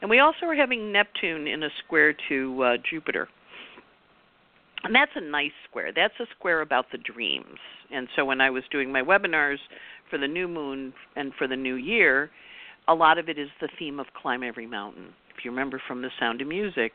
And 0.00 0.10
we 0.10 0.18
also 0.18 0.46
are 0.46 0.54
having 0.54 0.92
Neptune 0.92 1.46
in 1.46 1.62
a 1.62 1.68
square 1.84 2.14
to 2.28 2.62
uh, 2.62 2.76
Jupiter 2.88 3.28
and 4.84 4.94
that's 4.94 5.12
a 5.14 5.20
nice 5.20 5.52
square. 5.68 5.92
That's 5.94 6.14
a 6.20 6.26
square 6.36 6.60
about 6.60 6.86
the 6.90 6.98
dreams. 6.98 7.58
And 7.92 8.08
so 8.16 8.24
when 8.24 8.40
I 8.40 8.50
was 8.50 8.64
doing 8.70 8.90
my 8.90 9.02
webinars 9.02 9.58
for 10.10 10.18
the 10.18 10.26
new 10.26 10.48
moon 10.48 10.92
and 11.16 11.32
for 11.38 11.46
the 11.46 11.56
new 11.56 11.74
year, 11.74 12.30
a 12.88 12.94
lot 12.94 13.18
of 13.18 13.28
it 13.28 13.38
is 13.38 13.48
the 13.60 13.68
theme 13.78 14.00
of 14.00 14.06
climb 14.20 14.42
every 14.42 14.66
mountain. 14.66 15.14
If 15.36 15.44
you 15.44 15.50
remember 15.50 15.80
from 15.86 16.02
The 16.02 16.10
Sound 16.18 16.40
of 16.40 16.48
Music, 16.48 16.92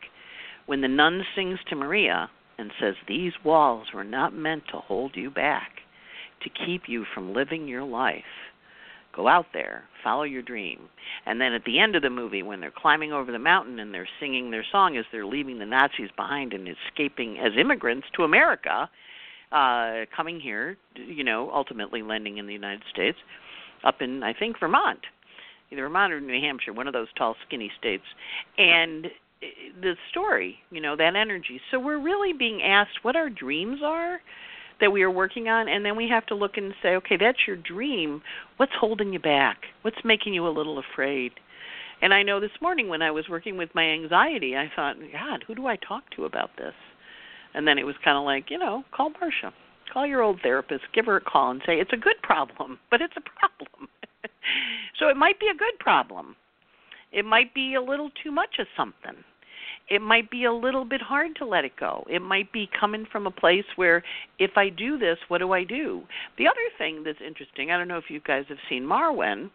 when 0.66 0.82
the 0.82 0.88
nun 0.88 1.24
sings 1.36 1.60
to 1.70 1.76
Maria 1.76 2.30
and 2.58 2.72
says, 2.80 2.96
These 3.08 3.34
walls 3.44 3.88
were 3.94 4.04
not 4.04 4.34
meant 4.34 4.64
to 4.72 4.80
hold 4.80 5.16
you 5.16 5.30
back, 5.30 5.70
to 6.44 6.66
keep 6.66 6.84
you 6.88 7.06
from 7.14 7.34
living 7.34 7.68
your 7.68 7.84
life. 7.84 8.24
Go 9.18 9.28
out 9.28 9.48
there, 9.52 9.84
follow 10.04 10.22
your 10.22 10.44
dream. 10.44 10.82
And 11.26 11.42
then 11.42 11.52
at 11.52 11.66
the 11.66 11.80
end 11.80 11.96
of 11.96 12.04
the 12.04 12.10
movie, 12.12 12.44
when 12.44 12.60
they're 12.62 12.72
climbing 12.72 13.12
over 13.12 13.32
the 13.32 13.40
mountain 13.40 13.80
and 13.80 13.92
they're 13.92 14.08
singing 14.20 14.52
their 14.52 14.64
song 14.72 14.96
as 14.96 15.06
they're 15.12 15.26
leaving 15.26 15.58
the 15.58 15.66
Nazis 15.66 16.12
behind 16.16 16.54
and 16.54 16.70
escaping 16.70 17.40
as 17.40 17.54
immigrants 17.60 18.06
to 18.16 18.24
America, 18.24 18.88
uh, 19.52 20.06
coming 20.16 20.40
here, 20.40 20.78
you 20.96 21.24
know, 21.24 21.50
ultimately 21.52 22.04
landing 22.04 22.38
in 22.38 22.46
the 22.46 22.54
United 22.54 22.84
States, 22.94 23.18
up 23.84 24.04
in 24.04 24.22
I 24.22 24.34
think 24.34 24.60
Vermont, 24.60 25.00
either 25.72 25.82
Vermont 25.82 26.14
or 26.14 26.22
New 26.22 26.40
Hampshire, 26.40 26.74
one 26.74 26.86
of 26.86 26.94
those 26.94 27.08
tall, 27.18 27.36
skinny 27.48 27.72
states, 27.80 28.06
and 28.60 29.08
the 29.82 29.96
story, 30.12 30.60
you 30.70 30.80
know, 30.80 30.96
that 30.96 31.16
energy. 31.16 31.60
So 31.72 31.80
we're 31.80 32.00
really 32.00 32.34
being 32.34 32.62
asked 32.62 33.00
what 33.04 33.16
our 33.16 33.32
dreams 33.32 33.80
are 33.84 34.20
that 34.80 34.92
we 34.92 35.02
are 35.04 35.12
working 35.12 35.48
on 35.48 35.68
and 35.68 35.86
then 35.86 35.96
we 35.96 36.08
have 36.10 36.26
to 36.28 36.36
look 36.36 36.58
and 36.58 36.74
say, 36.82 36.90
okay, 36.96 37.18
that's 37.18 37.40
your 37.48 37.56
dream. 37.56 38.22
What's 38.58 38.74
holding 38.80 39.14
you 39.14 39.20
back? 39.20 39.58
What's 39.82 39.98
making 40.04 40.34
you 40.34 40.48
a 40.48 40.50
little 40.50 40.80
afraid? 40.80 41.32
And 42.02 42.14
I 42.14 42.22
know 42.24 42.40
this 42.40 42.52
morning 42.62 42.88
when 42.88 43.02
I 43.02 43.12
was 43.12 43.28
working 43.30 43.58
with 43.58 43.70
my 43.74 43.84
anxiety, 43.84 44.56
I 44.56 44.72
thought, 44.76 44.98
God, 45.12 45.44
who 45.48 45.56
do 45.56 45.66
I 45.66 45.78
talk 45.78 46.04
to 46.16 46.26
about 46.26 46.52
this? 46.58 46.74
And 47.56 47.68
then 47.68 47.80
it 47.80 47.86
was 47.86 47.96
kind 48.04 48.18
of 48.18 48.24
like, 48.24 48.52
you 48.52 48.60
know, 48.60 48.84
call 48.96 49.12
Marcia. 49.20 49.52
Call 49.92 50.06
your 50.06 50.22
old 50.22 50.42
therapist, 50.44 50.84
give 50.94 51.06
her 51.06 51.16
a 51.16 51.22
call 51.22 51.50
and 51.52 51.62
say, 51.66 51.80
it's 51.80 51.94
a 51.94 51.98
good 51.98 52.22
problem, 52.22 52.78
but 52.92 53.02
it's 53.02 53.16
a 53.18 53.22
problem. 53.22 53.90
so 55.00 55.08
it 55.08 55.18
might 55.18 55.40
be 55.40 55.48
a 55.48 55.58
good 55.58 55.80
problem. 55.80 56.36
It 57.12 57.26
might 57.26 57.54
be 57.54 57.74
a 57.76 57.82
little 57.82 58.12
too 58.22 58.32
much 58.32 58.60
of 58.60 58.68
something 58.76 59.24
it 59.90 60.02
might 60.02 60.30
be 60.30 60.46
a 60.46 60.54
little 60.54 60.86
bit 60.86 61.02
hard 61.02 61.36
to 61.38 61.46
let 61.46 61.64
it 61.64 61.74
go. 61.80 62.06
It 62.10 62.22
might 62.22 62.52
be 62.52 62.70
coming 62.78 63.06
from 63.12 63.26
a 63.26 63.32
place 63.32 63.66
where 63.76 64.04
if 64.38 64.52
I 64.58 64.70
do 64.70 64.98
this, 64.98 65.18
what 65.28 65.38
do 65.40 65.54
I 65.54 65.64
do? 65.64 66.04
The 66.38 66.48
other 66.48 66.56
thing 66.78 67.04
that's 67.04 67.22
interesting, 67.26 67.72
I 67.72 67.78
don't 67.78 67.88
know 67.88 67.98
if 67.98 68.10
you 68.10 68.20
guys 68.20 68.46
have 68.50 68.58
seen 68.70 68.84
Marwen, 68.84 69.50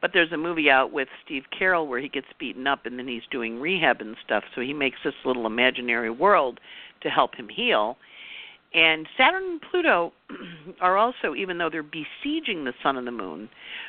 but 0.00 0.12
there's 0.12 0.32
a 0.32 0.36
movie 0.36 0.70
out 0.70 0.92
with 0.92 1.08
Steve 1.24 1.44
Carell 1.58 1.86
where 1.86 2.00
he 2.00 2.08
gets 2.08 2.26
beaten 2.38 2.66
up 2.66 2.86
and 2.86 2.98
then 2.98 3.08
he's 3.08 3.22
doing 3.30 3.60
rehab 3.60 4.00
and 4.00 4.16
stuff, 4.24 4.44
so 4.54 4.60
he 4.60 4.72
makes 4.72 4.98
this 5.04 5.14
little 5.24 5.46
imaginary 5.46 6.10
world 6.10 6.60
to 7.02 7.10
help 7.10 7.34
him 7.34 7.48
heal. 7.48 7.96
And 8.72 9.06
Saturn 9.16 9.44
and 9.44 9.62
Pluto 9.70 10.12
are 10.80 10.96
also, 10.96 11.34
even 11.36 11.58
though 11.58 11.70
they're 11.70 11.82
besieging 11.82 12.64
the 12.64 12.74
sun 12.82 12.96
and 12.96 13.06
the 13.06 13.12
moon, 13.12 13.48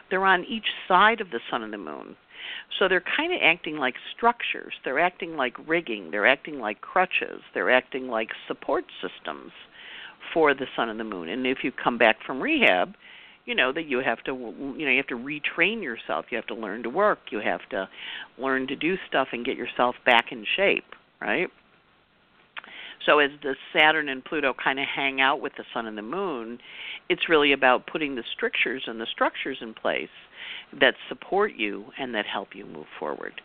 they're 0.09 0.25
on 0.25 0.43
each 0.45 0.67
side 0.87 1.21
of 1.21 1.31
the 1.31 1.39
sun 1.49 1.63
and 1.63 1.73
the 1.73 1.77
moon. 1.77 2.15
So 2.77 2.87
they're 2.87 3.03
kind 3.17 3.33
of 3.33 3.39
acting 3.41 3.77
like 3.77 3.95
structures. 4.15 4.73
They're 4.83 4.99
acting 4.99 5.35
like 5.35 5.55
rigging. 5.67 6.11
They're 6.11 6.27
acting 6.27 6.59
like 6.59 6.81
crutches. 6.81 7.41
They're 7.53 7.71
acting 7.71 8.07
like 8.07 8.29
support 8.47 8.85
systems 9.01 9.51
for 10.33 10.53
the 10.53 10.65
sun 10.75 10.89
and 10.89 10.99
the 10.99 11.03
moon. 11.03 11.29
And 11.29 11.45
if 11.45 11.59
you 11.63 11.71
come 11.71 11.97
back 11.97 12.17
from 12.25 12.41
rehab, 12.41 12.95
you 13.45 13.53
know 13.53 13.71
that 13.71 13.85
you 13.85 13.99
have 13.99 14.23
to 14.23 14.31
you 14.33 14.85
know 14.85 14.91
you 14.91 14.97
have 14.97 15.07
to 15.07 15.17
retrain 15.17 15.81
yourself. 15.81 16.25
You 16.31 16.37
have 16.37 16.47
to 16.47 16.55
learn 16.55 16.83
to 16.83 16.89
work. 16.89 17.19
You 17.31 17.39
have 17.39 17.61
to 17.69 17.87
learn 18.39 18.67
to 18.67 18.75
do 18.75 18.95
stuff 19.07 19.29
and 19.31 19.45
get 19.45 19.55
yourself 19.55 19.95
back 20.05 20.31
in 20.31 20.45
shape, 20.55 20.95
right? 21.21 21.47
So 23.05 23.19
as 23.19 23.29
the 23.43 23.55
Saturn 23.71 24.09
and 24.09 24.25
Pluto 24.25 24.53
kind 24.53 24.79
of 24.79 24.85
hang 24.87 25.21
out 25.21 25.41
with 25.41 25.53
the 25.57 25.63
sun 25.73 25.85
and 25.85 25.97
the 25.97 26.01
moon, 26.01 26.57
it's 27.07 27.29
really 27.29 27.51
about 27.51 27.85
putting 27.85 28.15
the 28.15 28.23
strictures 28.33 28.83
and 28.87 28.99
the 28.99 29.05
structures 29.05 29.59
in 29.61 29.75
place 29.75 30.09
that 30.79 30.95
support 31.09 31.53
you 31.55 31.85
and 31.99 32.13
that 32.15 32.25
help 32.25 32.49
you 32.53 32.65
move 32.65 32.87
forward. 32.99 33.41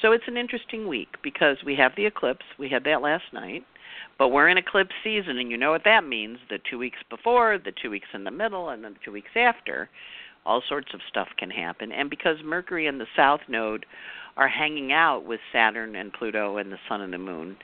So 0.00 0.12
it's 0.12 0.24
an 0.26 0.36
interesting 0.36 0.88
week 0.88 1.08
because 1.22 1.58
we 1.64 1.76
have 1.76 1.92
the 1.96 2.06
eclipse. 2.06 2.44
We 2.58 2.68
had 2.68 2.84
that 2.84 3.02
last 3.02 3.24
night. 3.32 3.64
But 4.18 4.28
we're 4.28 4.48
in 4.48 4.58
eclipse 4.58 4.94
season, 5.02 5.38
and 5.38 5.50
you 5.50 5.56
know 5.56 5.70
what 5.70 5.84
that 5.84 6.04
means 6.04 6.38
the 6.48 6.58
two 6.70 6.78
weeks 6.78 6.98
before, 7.10 7.58
the 7.58 7.72
two 7.72 7.90
weeks 7.90 8.08
in 8.14 8.24
the 8.24 8.30
middle, 8.30 8.70
and 8.70 8.84
then 8.84 8.94
the 8.94 8.98
two 9.04 9.12
weeks 9.12 9.30
after. 9.36 9.88
All 10.44 10.62
sorts 10.68 10.88
of 10.92 11.00
stuff 11.08 11.28
can 11.38 11.50
happen. 11.50 11.92
And 11.92 12.10
because 12.10 12.36
Mercury 12.44 12.86
and 12.86 13.00
the 13.00 13.06
South 13.16 13.40
Node 13.48 13.86
are 14.36 14.48
hanging 14.48 14.92
out 14.92 15.24
with 15.24 15.40
Saturn 15.52 15.94
and 15.94 16.12
Pluto 16.12 16.56
and 16.56 16.72
the 16.72 16.78
Sun 16.88 17.00
and 17.00 17.12
the 17.12 17.18
Moon, 17.18 17.56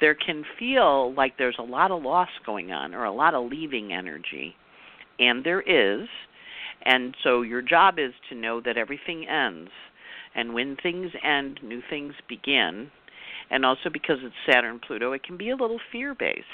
there 0.00 0.14
can 0.14 0.44
feel 0.58 1.14
like 1.14 1.36
there's 1.38 1.58
a 1.58 1.62
lot 1.62 1.90
of 1.90 2.02
loss 2.02 2.30
going 2.44 2.72
on 2.72 2.94
or 2.94 3.04
a 3.04 3.12
lot 3.12 3.34
of 3.34 3.50
leaving 3.50 3.92
energy. 3.92 4.56
And 5.18 5.44
there 5.44 5.60
is. 5.60 6.08
And 6.82 7.14
so 7.22 7.42
your 7.42 7.62
job 7.62 7.98
is 7.98 8.12
to 8.28 8.34
know 8.34 8.60
that 8.60 8.76
everything 8.76 9.26
ends. 9.28 9.70
And 10.34 10.52
when 10.52 10.76
things 10.82 11.12
end, 11.24 11.60
new 11.62 11.80
things 11.88 12.14
begin. 12.28 12.90
And 13.50 13.64
also 13.64 13.88
because 13.92 14.18
it's 14.22 14.34
Saturn 14.50 14.80
Pluto, 14.84 15.12
it 15.12 15.22
can 15.22 15.36
be 15.36 15.50
a 15.50 15.56
little 15.56 15.80
fear 15.92 16.14
based. 16.14 16.44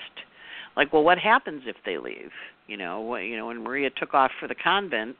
Like, 0.76 0.92
well, 0.92 1.02
what 1.02 1.18
happens 1.18 1.62
if 1.66 1.76
they 1.84 1.98
leave? 1.98 2.30
You 2.66 2.76
know, 2.76 3.16
you 3.16 3.36
know, 3.36 3.46
when 3.46 3.62
Maria 3.62 3.90
took 3.90 4.14
off 4.14 4.30
for 4.38 4.46
the 4.46 4.54
convent, 4.54 5.16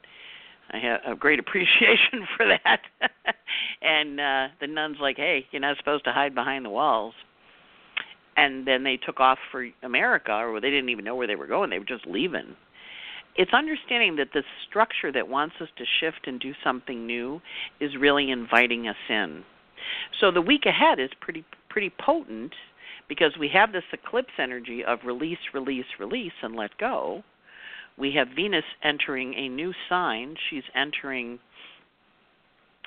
I 0.73 0.78
have 0.78 1.00
a 1.07 1.16
great 1.16 1.38
appreciation 1.40 2.26
for 2.37 2.47
that. 2.47 2.80
and 3.83 4.21
uh 4.21 4.49
the 4.61 4.66
nun's 4.69 4.99
like, 5.00 5.16
"Hey, 5.16 5.47
you're 5.50 5.61
not 5.61 5.76
supposed 5.78 6.04
to 6.04 6.12
hide 6.12 6.35
behind 6.35 6.64
the 6.64 6.71
walls." 6.71 7.14
And 8.37 8.66
then 8.66 8.85
they 8.85 8.97
took 8.97 9.19
off 9.21 9.38
for 9.50 9.69
America, 9.83 10.33
or 10.33 10.61
they 10.61 10.71
didn't 10.71 10.88
even 10.88 11.04
know 11.04 11.16
where 11.16 11.26
they 11.26 11.35
were 11.35 11.49
going. 11.49 11.71
They 11.71 11.78
were 11.78 11.85
just 11.85 12.07
leaving 12.07 12.57
it's 13.37 13.52
understanding 13.52 14.16
that 14.16 14.28
the 14.34 14.42
structure 14.68 15.12
that 15.12 15.28
wants 15.28 15.56
us 15.60 15.68
to 15.76 15.84
shift 16.00 16.26
and 16.26 16.40
do 16.40 16.52
something 16.64 17.06
new 17.06 17.40
is 17.80 17.96
really 17.96 18.30
inviting 18.30 18.88
us 18.88 18.96
in. 19.08 19.44
So 20.20 20.30
the 20.30 20.42
week 20.42 20.66
ahead 20.66 20.99
is 21.00 21.10
pretty 21.20 21.44
pretty 21.68 21.90
potent 21.90 22.52
because 23.08 23.32
we 23.38 23.49
have 23.52 23.72
this 23.72 23.84
eclipse 23.92 24.32
energy 24.38 24.84
of 24.84 25.00
release, 25.04 25.38
release, 25.52 25.87
release, 25.99 26.32
and 26.42 26.54
let 26.54 26.76
go. 26.78 27.22
We 27.96 28.12
have 28.14 28.28
Venus 28.34 28.64
entering 28.82 29.34
a 29.34 29.49
new 29.49 29.72
sign. 29.88 30.37
She's 30.49 30.62
entering 30.75 31.38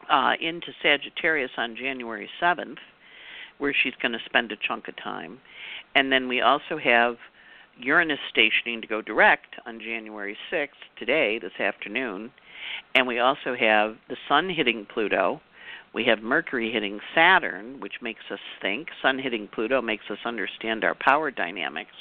uh, 0.09 0.33
into 0.41 0.67
Sagittarius 0.81 1.51
on 1.57 1.75
January 1.75 2.29
7th, 2.41 2.77
where 3.57 3.73
she's 3.83 3.93
going 4.01 4.13
to 4.13 4.19
spend 4.25 4.51
a 4.51 4.55
chunk 4.67 4.87
of 4.87 4.95
time. 4.97 5.39
And 5.95 6.11
then 6.11 6.27
we 6.27 6.41
also 6.41 6.77
have 6.83 7.17
Uranus 7.79 8.19
stationing 8.29 8.81
to 8.81 8.87
go 8.87 9.01
direct 9.01 9.55
on 9.65 9.79
January 9.79 10.37
6th, 10.51 10.69
today, 10.97 11.39
this 11.39 11.59
afternoon. 11.59 12.31
And 12.95 13.07
we 13.07 13.19
also 13.19 13.55
have 13.59 13.95
the 14.09 14.17
Sun 14.27 14.49
hitting 14.49 14.85
Pluto. 14.91 15.41
We 15.93 16.05
have 16.05 16.21
Mercury 16.21 16.71
hitting 16.71 16.99
Saturn, 17.13 17.79
which 17.79 18.01
makes 18.01 18.23
us 18.31 18.39
think. 18.61 18.87
Sun 19.01 19.19
hitting 19.19 19.47
Pluto 19.47 19.81
makes 19.81 20.05
us 20.09 20.19
understand 20.25 20.83
our 20.83 20.95
power 20.95 21.31
dynamics. 21.31 21.91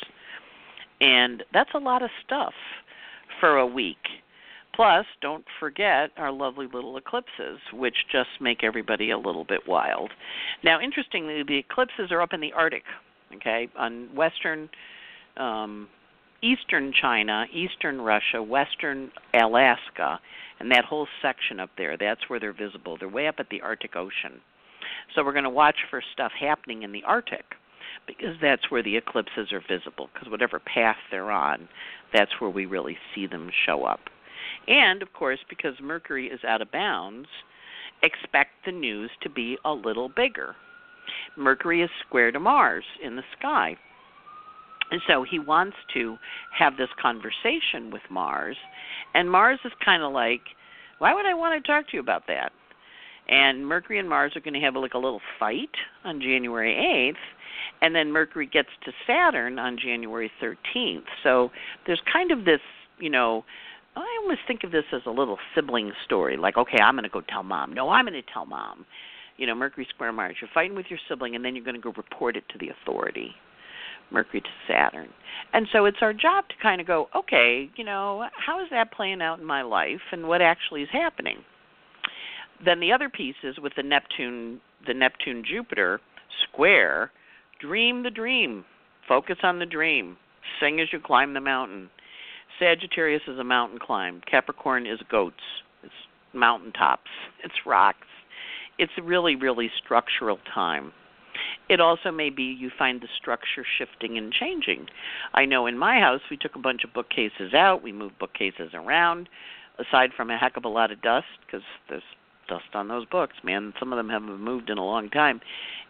And 1.01 1.43
that's 1.53 1.75
a 1.75 1.79
lot 1.79 2.03
of 2.03 2.11
stuff 2.25 2.55
for 3.41 3.59
a 3.59 3.67
week. 3.67 3.99
Plus, 4.75 5.05
don't 5.21 5.45
forget 5.61 6.11
our 6.17 6.33
lovely 6.33 6.67
little 6.73 6.97
eclipses, 6.97 7.59
which 7.75 8.07
just 8.11 8.31
make 8.41 8.65
everybody 8.65 9.11
a 9.11 9.19
little 9.19 9.45
bit 9.45 9.69
wild. 9.69 10.11
Now, 10.65 10.81
interestingly, 10.81 11.43
the 11.43 11.59
eclipses 11.59 12.11
are 12.11 12.23
up 12.23 12.33
in 12.33 12.41
the 12.41 12.53
Arctic, 12.55 12.85
okay, 13.35 13.69
on 13.77 14.09
western 14.15 14.71
um, 15.37 15.89
eastern 16.43 16.93
China, 16.93 17.47
eastern 17.53 18.01
Russia, 18.01 18.43
western 18.43 19.11
Alaska, 19.35 20.21
and 20.61 20.71
that 20.71 20.85
whole 20.85 21.07
section 21.23 21.61
up 21.61 21.71
there. 21.77 21.97
That's 21.97 22.29
where 22.29 22.41
they're 22.41 22.53
visible. 22.53 22.97
They're 22.99 23.09
way 23.09 23.29
up 23.29 23.37
at 23.39 23.49
the 23.51 23.61
Arctic 23.61 23.97
Ocean. 23.97 24.41
So 25.15 25.25
we're 25.25 25.33
going 25.33 25.45
to 25.45 25.51
watch 25.51 25.77
for 25.91 26.03
stuff 26.13 26.33
happening 26.39 26.83
in 26.83 26.93
the 26.93 27.05
Arctic 27.05 27.45
because 28.07 28.35
that's 28.41 28.71
where 28.71 28.83
the 28.83 28.97
eclipses 28.97 29.53
are 29.53 29.63
visible 29.69 30.09
because 30.13 30.29
whatever 30.29 30.59
path 30.59 30.97
they're 31.11 31.31
on, 31.31 31.69
that's 32.13 32.41
where 32.41 32.51
we 32.51 32.67
really 32.67 32.97
see 33.15 33.27
them 33.27 33.51
show 33.67 33.85
up. 33.85 34.01
And 34.67 35.03
of 35.03 35.13
course, 35.13 35.39
because 35.49 35.75
Mercury 35.81 36.27
is 36.27 36.41
out 36.47 36.63
of 36.63 36.73
bounds, 36.73 37.29
expect 38.03 38.51
the 38.65 38.73
news 38.73 39.11
to 39.23 39.31
be 39.31 39.59
a 39.65 39.73
little 39.73 40.09
bigger. 40.09 40.57
Mercury 41.37 41.83
is 41.83 41.91
square 42.07 42.33
to 42.33 42.41
Mars 42.41 42.85
in 43.03 43.17
the 43.17 43.25
sky 43.39 43.77
and 44.93 45.01
so 45.09 45.25
he 45.29 45.39
wants 45.39 45.77
to 45.95 46.19
have 46.57 46.77
this 46.77 46.91
conversation 47.01 47.91
with 47.91 48.03
Mars. 48.11 48.57
And 49.15 49.31
Mars 49.31 49.59
is 49.65 49.73
kind 49.83 50.03
of 50.03 50.13
like, 50.13 50.43
why 50.99 51.15
would 51.15 51.25
I 51.25 51.33
want 51.33 51.63
to 51.63 51.67
talk 51.67 51.89
to 51.89 51.97
you 51.97 52.01
about 52.01 52.25
that? 52.29 52.53
And 53.27 53.67
Mercury 53.67 53.99
and 53.99 54.09
Mars 54.09 54.33
are 54.37 54.41
going 54.41 54.53
to 54.53 54.61
have 54.61 54.77
like 54.77 54.93
a 54.93 54.99
little 54.99 55.23
fight 55.41 55.71
on 56.05 56.21
January 56.21 56.75
8th. 57.15 57.23
And 57.81 57.95
then 57.95 58.13
Mercury 58.13 58.47
gets 58.47 58.69
to 58.85 58.93
Saturn 59.07 59.59
on 59.59 59.79
January 59.83 60.31
13th. 60.43 61.05
So 61.23 61.51
there's 61.87 62.03
kind 62.13 62.31
of 62.31 62.45
this, 62.45 62.61
you 62.99 63.09
know, 63.09 63.45
I 63.97 64.07
almost 64.23 64.41
think 64.47 64.63
of 64.63 64.73
this 64.73 64.85
as 64.93 65.03
a 65.07 65.11
little 65.11 65.39
sibling 65.55 65.93
story. 66.05 66.37
Like, 66.37 66.59
okay, 66.59 66.79
I'm 66.83 66.95
going 66.95 67.05
to 67.05 67.09
go 67.09 67.23
tell 67.29 67.43
mom. 67.43 67.73
No, 67.73 67.89
I'm 67.89 68.05
going 68.05 68.13
to 68.13 68.33
tell 68.33 68.45
mom. 68.45 68.85
You 69.39 69.47
know, 69.47 69.55
Mercury 69.55 69.87
square 69.89 70.13
Mars. 70.13 70.37
You're 70.41 70.51
fighting 70.53 70.77
with 70.77 70.87
your 70.91 70.99
sibling, 71.09 71.35
and 71.35 71.43
then 71.45 71.57
you're 71.57 71.65
going 71.65 71.77
to 71.77 71.81
go 71.81 71.93
report 71.97 72.37
it 72.37 72.45
to 72.51 72.59
the 72.59 72.69
authority. 72.69 73.35
Mercury 74.13 74.41
to 74.41 74.49
Saturn. 74.69 75.09
And 75.53 75.67
so 75.73 75.85
it's 75.85 75.99
our 76.01 76.13
job 76.13 76.49
to 76.49 76.55
kind 76.63 76.81
of 76.81 76.87
go, 76.87 77.09
okay, 77.17 77.71
you 77.77 77.85
know, 77.85 78.27
how 78.35 78.63
is 78.63 78.69
that 78.71 78.93
playing 78.93 79.23
out 79.23 79.39
in 79.39 79.45
my 79.45 79.63
life 79.63 80.01
and 80.13 80.27
what 80.27 80.41
actually 80.41 80.83
is 80.83 80.89
happening? 80.93 81.39
Then 82.65 82.81
the 82.81 82.93
other 82.93 83.09
piece 83.09 83.37
is 83.43 83.59
with 83.59 83.73
the 83.77 83.83
Neptune 83.83 84.61
the 84.87 84.95
Neptune 84.95 85.45
Jupiter 85.49 86.01
square, 86.43 87.13
dream 87.61 88.03
the 88.03 88.11
dream. 88.11 88.65
Focus 89.09 89.37
on 89.43 89.59
the 89.59 89.67
dream. 89.67 90.17
Sing 90.61 90.81
as 90.81 90.89
you 90.93 90.99
climb 90.99 91.35
the 91.35 91.41
mountain. 91.41 91.89
Sagittarius 92.59 93.23
is 93.29 93.39
a 93.39 93.45
mountain 93.45 93.79
climb. 93.79 94.21
Capricorn 94.29 94.87
is 94.87 94.99
goats. 95.11 95.37
It's 95.83 95.93
mountaintops. 96.33 97.11
It's 97.45 97.55
rocks. 97.67 98.07
It's 98.79 98.93
a 98.99 99.03
really, 99.03 99.35
really 99.35 99.69
structural 99.85 100.39
time. 100.55 100.93
It 101.69 101.81
also 101.81 102.11
may 102.11 102.31
be 102.31 102.43
you 102.43 102.71
find 102.79 103.01
the 103.01 103.09
structure 103.21 103.65
shifting 103.79 104.19
and 104.19 104.33
changing. 104.33 104.87
I 105.35 105.45
know 105.45 105.67
in 105.67 105.79
my 105.79 106.01
house 106.01 106.21
we 106.31 106.37
took 106.37 106.55
a 106.55 106.61
bunch 106.61 106.85
of 106.85 106.93
bookcases 106.93 107.55
out, 107.55 107.83
we 107.83 107.93
moved 107.93 108.19
bookcases 108.19 108.71
around, 108.75 109.29
aside 109.79 110.11
from 110.17 110.31
a 110.31 110.39
heck 110.39 110.57
of 110.57 110.65
a 110.65 110.69
lot 110.69 110.91
of 110.91 111.01
dust 111.03 111.27
because 111.47 111.63
there's 111.89 112.03
dust 112.49 112.75
on 112.75 112.89
those 112.89 113.07
books, 113.07 113.35
man. 113.45 113.73
Some 113.79 113.93
of 113.93 113.97
them 113.97 114.09
haven't 114.09 114.41
moved 114.41 114.71
in 114.71 114.79
a 114.79 114.85
long 114.85 115.09
time. 115.11 115.41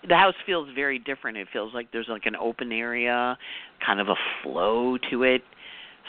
The 0.08 0.16
house 0.16 0.34
feels 0.44 0.68
very 0.74 0.98
different. 0.98 1.36
It 1.36 1.48
feels 1.52 1.72
like 1.74 1.92
there's 1.92 2.08
like 2.08 2.26
an 2.26 2.36
open 2.36 2.72
area, 2.72 3.36
kind 3.84 4.00
of 4.00 4.08
a 4.08 4.14
flow 4.42 4.98
to 5.10 5.22
it. 5.22 5.42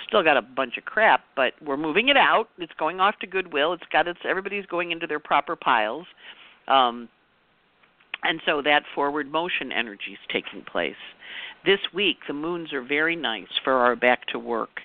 Still 0.08 0.24
got 0.24 0.38
a 0.38 0.42
bunch 0.42 0.78
of 0.78 0.86
crap, 0.86 1.22
but 1.36 1.54
we're 1.64 1.78
moving 1.78 2.10
it 2.10 2.18
out. 2.18 2.50
It's 2.58 2.74
going 2.78 3.00
off 3.00 3.18
to 3.20 3.28
Goodwill. 3.28 3.74
It's 3.74 3.84
got 3.92 4.08
its 4.08 4.20
everybody's 4.28 4.66
going 4.66 4.92
into 4.92 5.08
their 5.08 5.20
proper 5.20 5.56
piles. 5.56 6.06
Um 6.68 7.10
and 8.24 8.42
so 8.46 8.62
that 8.62 8.84
forward 8.96 9.32
motion 9.32 9.72
energy 9.72 10.14
is 10.14 10.20
taking 10.32 10.64
place. 10.64 10.96
This 11.66 11.80
week, 11.94 12.18
the 12.28 12.34
moons 12.34 12.74
are 12.74 12.82
very 12.82 13.16
nice 13.16 13.48
for 13.64 13.74
our 13.74 13.96
back 13.96 14.26
to 14.28 14.40
work 14.40 14.82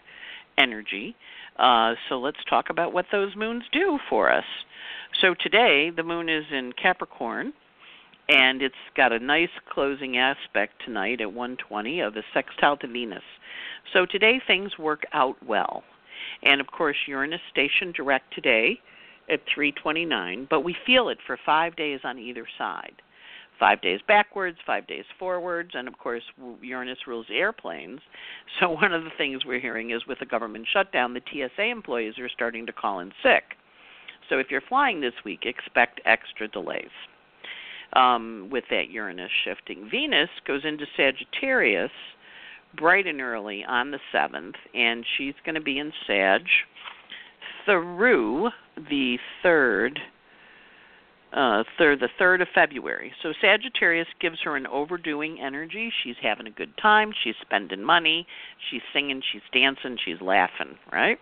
energy. 0.57 1.17
Uh, 1.59 1.95
so 2.09 2.19
let's 2.19 2.39
talk 2.49 2.71
about 2.71 2.93
what 2.93 3.07
those 3.11 3.35
moons 3.37 3.65
do 3.73 3.99
for 4.09 4.33
us. 4.33 4.45
So 5.21 5.35
today, 5.41 5.91
the 5.95 6.03
moon 6.03 6.29
is 6.29 6.45
in 6.53 6.73
Capricorn, 6.81 7.53
and 8.29 8.63
it's 8.63 8.75
got 8.97 9.13
a 9.13 9.19
nice 9.19 9.49
closing 9.71 10.19
aspect 10.19 10.75
tonight 10.85 11.21
at 11.21 11.33
120 11.33 12.01
of 12.01 12.15
the 12.15 12.23
sextile 12.35 12.77
to 12.79 12.87
Venus. 12.87 13.23
So 13.93 14.07
today, 14.07 14.41
things 14.47 14.79
work 14.79 15.03
out 15.13 15.37
well. 15.45 15.83
And 16.43 16.61
of 16.61 16.67
course, 16.69 16.97
Uranus 17.07 17.41
station 17.51 17.93
direct 17.93 18.35
today 18.35 18.79
at 19.31 19.41
329, 19.53 20.47
but 20.51 20.61
we 20.61 20.77
feel 20.87 21.09
it 21.09 21.19
for 21.27 21.39
five 21.45 21.75
days 21.77 22.01
on 22.05 22.19
either 22.19 22.47
side 22.57 23.03
five 23.59 23.81
days 23.81 24.01
backwards, 24.07 24.59
five 24.67 24.87
days 24.87 25.05
forwards, 25.19 25.71
and 25.75 25.89
of 25.89 25.99
course, 25.99 26.23
Uranus 26.63 26.99
rules 27.07 27.27
airplanes. 27.31 28.01
So, 28.61 28.71
one 28.71 28.93
of 28.93 29.05
the 29.05 29.11
things 29.17 29.45
we're 29.45 29.61
hearing 29.61 29.91
is 29.91 30.07
with 30.09 30.19
the 30.19 30.27
government 30.27 30.67
shutdown, 30.73 31.15
the 31.15 31.21
TSA 31.31 31.63
employees 31.63 32.19
are 32.19 32.29
starting 32.29 32.67
to 32.67 32.73
call 32.73 33.01
in 33.01 33.13
sick. 33.23 33.45
So, 34.29 34.39
if 34.39 34.51
you're 34.51 34.63
flying 34.69 35.01
this 35.01 35.13
week, 35.25 35.41
expect 35.45 36.01
extra 36.05 36.49
delays. 36.49 36.91
Um, 37.95 38.49
with 38.51 38.65
that 38.71 38.91
Uranus 38.91 39.31
shifting, 39.45 39.89
Venus 39.91 40.29
goes 40.47 40.63
into 40.65 40.87
Sagittarius 40.97 41.91
bright 42.77 43.07
and 43.07 43.21
early 43.21 43.65
on 43.65 43.91
the 43.91 43.99
7th, 44.13 44.55
and 44.75 45.05
she's 45.17 45.35
going 45.45 45.55
to 45.55 45.61
be 45.61 45.79
in 45.79 45.93
Sag 46.07 46.43
through 47.65 48.51
the 48.77 49.19
3rd 49.45 49.99
uh, 51.33 51.63
third, 51.77 52.01
the 52.01 52.09
third 52.19 52.41
of 52.41 52.49
February. 52.55 53.13
So 53.23 53.33
Sagittarius 53.41 54.09
gives 54.21 54.39
her 54.45 54.57
an 54.57 54.67
overdoing 54.67 55.39
energy. 55.41 55.93
She's 56.03 56.17
having 56.23 56.47
a 56.47 56.51
good 56.51 56.73
time. 56.81 57.13
She's 57.23 57.35
spending 57.43 57.83
money. 57.83 58.27
She's 58.71 58.81
singing. 58.93 59.23
She's 59.33 59.43
dancing. 59.53 59.99
She's 60.05 60.21
laughing. 60.21 60.79
Right. 60.91 61.19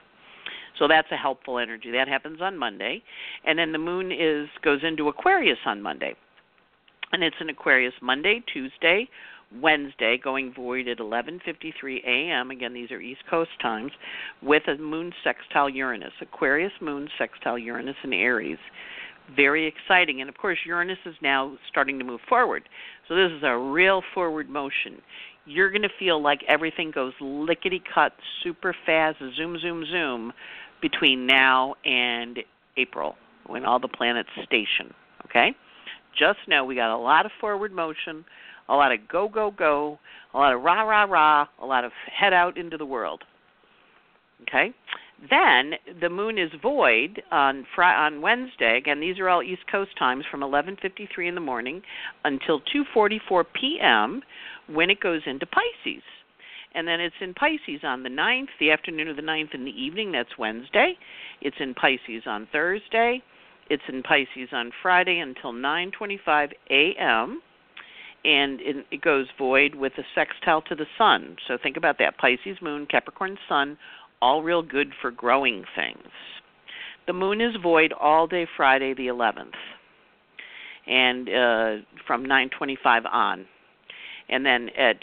So 0.79 0.87
that's 0.89 1.09
a 1.11 1.17
helpful 1.17 1.59
energy. 1.59 1.91
That 1.91 2.09
happens 2.09 2.41
on 2.41 2.57
Monday, 2.57 3.03
and 3.45 3.59
then 3.59 3.73
the 3.73 3.79
moon 3.79 4.13
is 4.13 4.49
goes 4.63 4.81
into 4.83 5.09
Aquarius 5.09 5.59
on 5.65 5.81
Monday, 5.83 6.15
and 7.13 7.25
it's 7.25 7.37
in 7.41 7.49
Aquarius 7.49 7.95
Monday, 8.03 8.43
Tuesday, 8.53 9.09
Wednesday, 9.61 10.19
going 10.23 10.53
void 10.53 10.87
at 10.87 10.99
11:53 10.99 12.05
a.m. 12.05 12.51
Again, 12.51 12.75
these 12.75 12.91
are 12.91 13.01
East 13.01 13.23
Coast 13.29 13.53
times, 13.61 13.93
with 14.43 14.69
a 14.69 14.77
moon 14.77 15.13
sextile 15.25 15.71
Uranus. 15.71 16.13
Aquarius 16.21 16.73
moon 16.81 17.09
sextile 17.17 17.59
Uranus 17.59 17.97
in 18.05 18.13
Aries 18.13 18.59
very 19.35 19.67
exciting. 19.67 20.21
And 20.21 20.29
of 20.29 20.37
course, 20.37 20.59
Uranus 20.65 20.99
is 21.05 21.15
now 21.23 21.57
starting 21.69 21.99
to 21.99 22.05
move 22.05 22.21
forward. 22.29 22.69
So 23.09 23.15
this 23.15 23.31
is 23.33 23.43
a 23.43 23.57
real 23.57 24.03
forward 24.15 24.49
motion. 24.49 25.01
You're 25.45 25.71
going 25.71 25.83
to 25.83 25.89
feel 25.99 26.21
like 26.21 26.41
everything 26.49 26.91
goes 26.91 27.13
lickety 27.21 27.83
cut, 27.95 28.13
super 28.43 28.75
fast, 28.85 29.19
zoom, 29.37 29.59
zoom, 29.61 29.85
zoom 29.91 30.33
between 30.83 31.27
now 31.27 31.75
and 31.85 32.41
April 32.77 33.17
when 33.47 33.65
all 33.65 33.79
the 33.79 33.89
planets 33.89 34.29
station. 34.45 34.93
Okay? 35.27 35.55
Just 36.19 36.39
know 36.49 36.65
we 36.65 36.75
got 36.75 36.95
a 36.95 36.99
lot 36.99 37.27
of 37.27 37.33
forward 37.41 37.73
motion, 37.73 38.25
a 38.69 38.75
lot 38.75 38.93
of 38.93 39.07
go, 39.09 39.29
go, 39.29 39.51
go, 39.51 39.99
a 40.35 40.39
lot 40.39 40.53
of 40.53 40.63
rah, 40.63 40.83
rah, 40.83 41.05
rah, 41.05 41.47
a 41.63 41.67
lot 41.67 41.85
of 41.85 41.93
head 42.13 42.33
out 42.33 42.57
into 42.57 42.77
the 42.77 42.87
world. 42.87 43.23
Okay? 44.43 44.73
Then 45.31 45.75
the 46.01 46.11
moon 46.11 46.39
is 46.39 46.51
void 46.61 47.23
on 47.31 47.67
on 47.79 48.21
Wednesday. 48.21 48.77
Again, 48.77 49.01
these 49.01 49.19
are 49.19 49.29
all 49.29 49.43
East 49.43 49.67
Coast 49.71 49.97
times 49.99 50.25
from 50.31 50.41
11:53 50.41 51.29
in 51.29 51.35
the 51.35 51.41
morning 51.41 51.83
until 52.25 52.61
2:44 52.61 53.45
p.m. 53.55 54.23
when 54.67 54.91
it 54.91 55.01
goes 55.01 55.23
into 55.27 55.47
Pisces. 55.47 56.03
And 56.75 56.87
then 56.87 57.01
it's 57.01 57.17
in 57.23 57.33
Pisces 57.33 57.83
on 57.85 58.03
the 58.03 58.11
9th, 58.11 58.51
the 58.61 58.71
afternoon 58.71 59.09
of 59.09 59.17
the 59.17 59.23
9th 59.23 59.55
in 59.55 59.65
the 59.65 59.71
evening, 59.71 60.13
that's 60.13 60.37
Wednesday. 60.37 60.99
It's 61.41 61.57
in 61.59 61.73
Pisces 61.73 62.27
on 62.27 62.47
Thursday. 62.53 63.23
It's 63.71 63.83
in 63.89 64.03
Pisces 64.03 64.51
on 64.53 64.71
Friday 64.83 65.21
until 65.21 65.53
9:25 65.55 66.53
a.m. 66.69 67.41
and 68.27 68.61
it 68.61 69.01
goes 69.01 69.27
void 69.39 69.75
with 69.75 69.93
a 69.97 70.05
sextile 70.15 70.61
to 70.63 70.75
the 70.75 70.87
sun. 70.99 71.37
So 71.49 71.57
think 71.57 71.79
about 71.79 71.97
that 71.99 72.19
Pisces 72.19 72.61
moon, 72.61 72.87
Capricorn 72.87 73.39
sun 73.49 73.79
all 74.23 74.43
real 74.43 74.63
good 74.63 74.93
for 75.01 75.11
growing 75.11 75.65
things. 75.75 76.09
The 77.07 77.13
moon 77.13 77.41
is 77.41 77.55
void 77.63 77.93
all 77.93 78.27
day 78.27 78.47
Friday 78.57 78.95
the 78.95 79.07
11th, 79.07 79.53
and 80.87 81.29
uh, 81.29 81.85
from 82.07 82.25
9:25 82.25 83.07
on, 83.11 83.47
and 84.29 84.45
then 84.45 84.71
at 84.77 84.97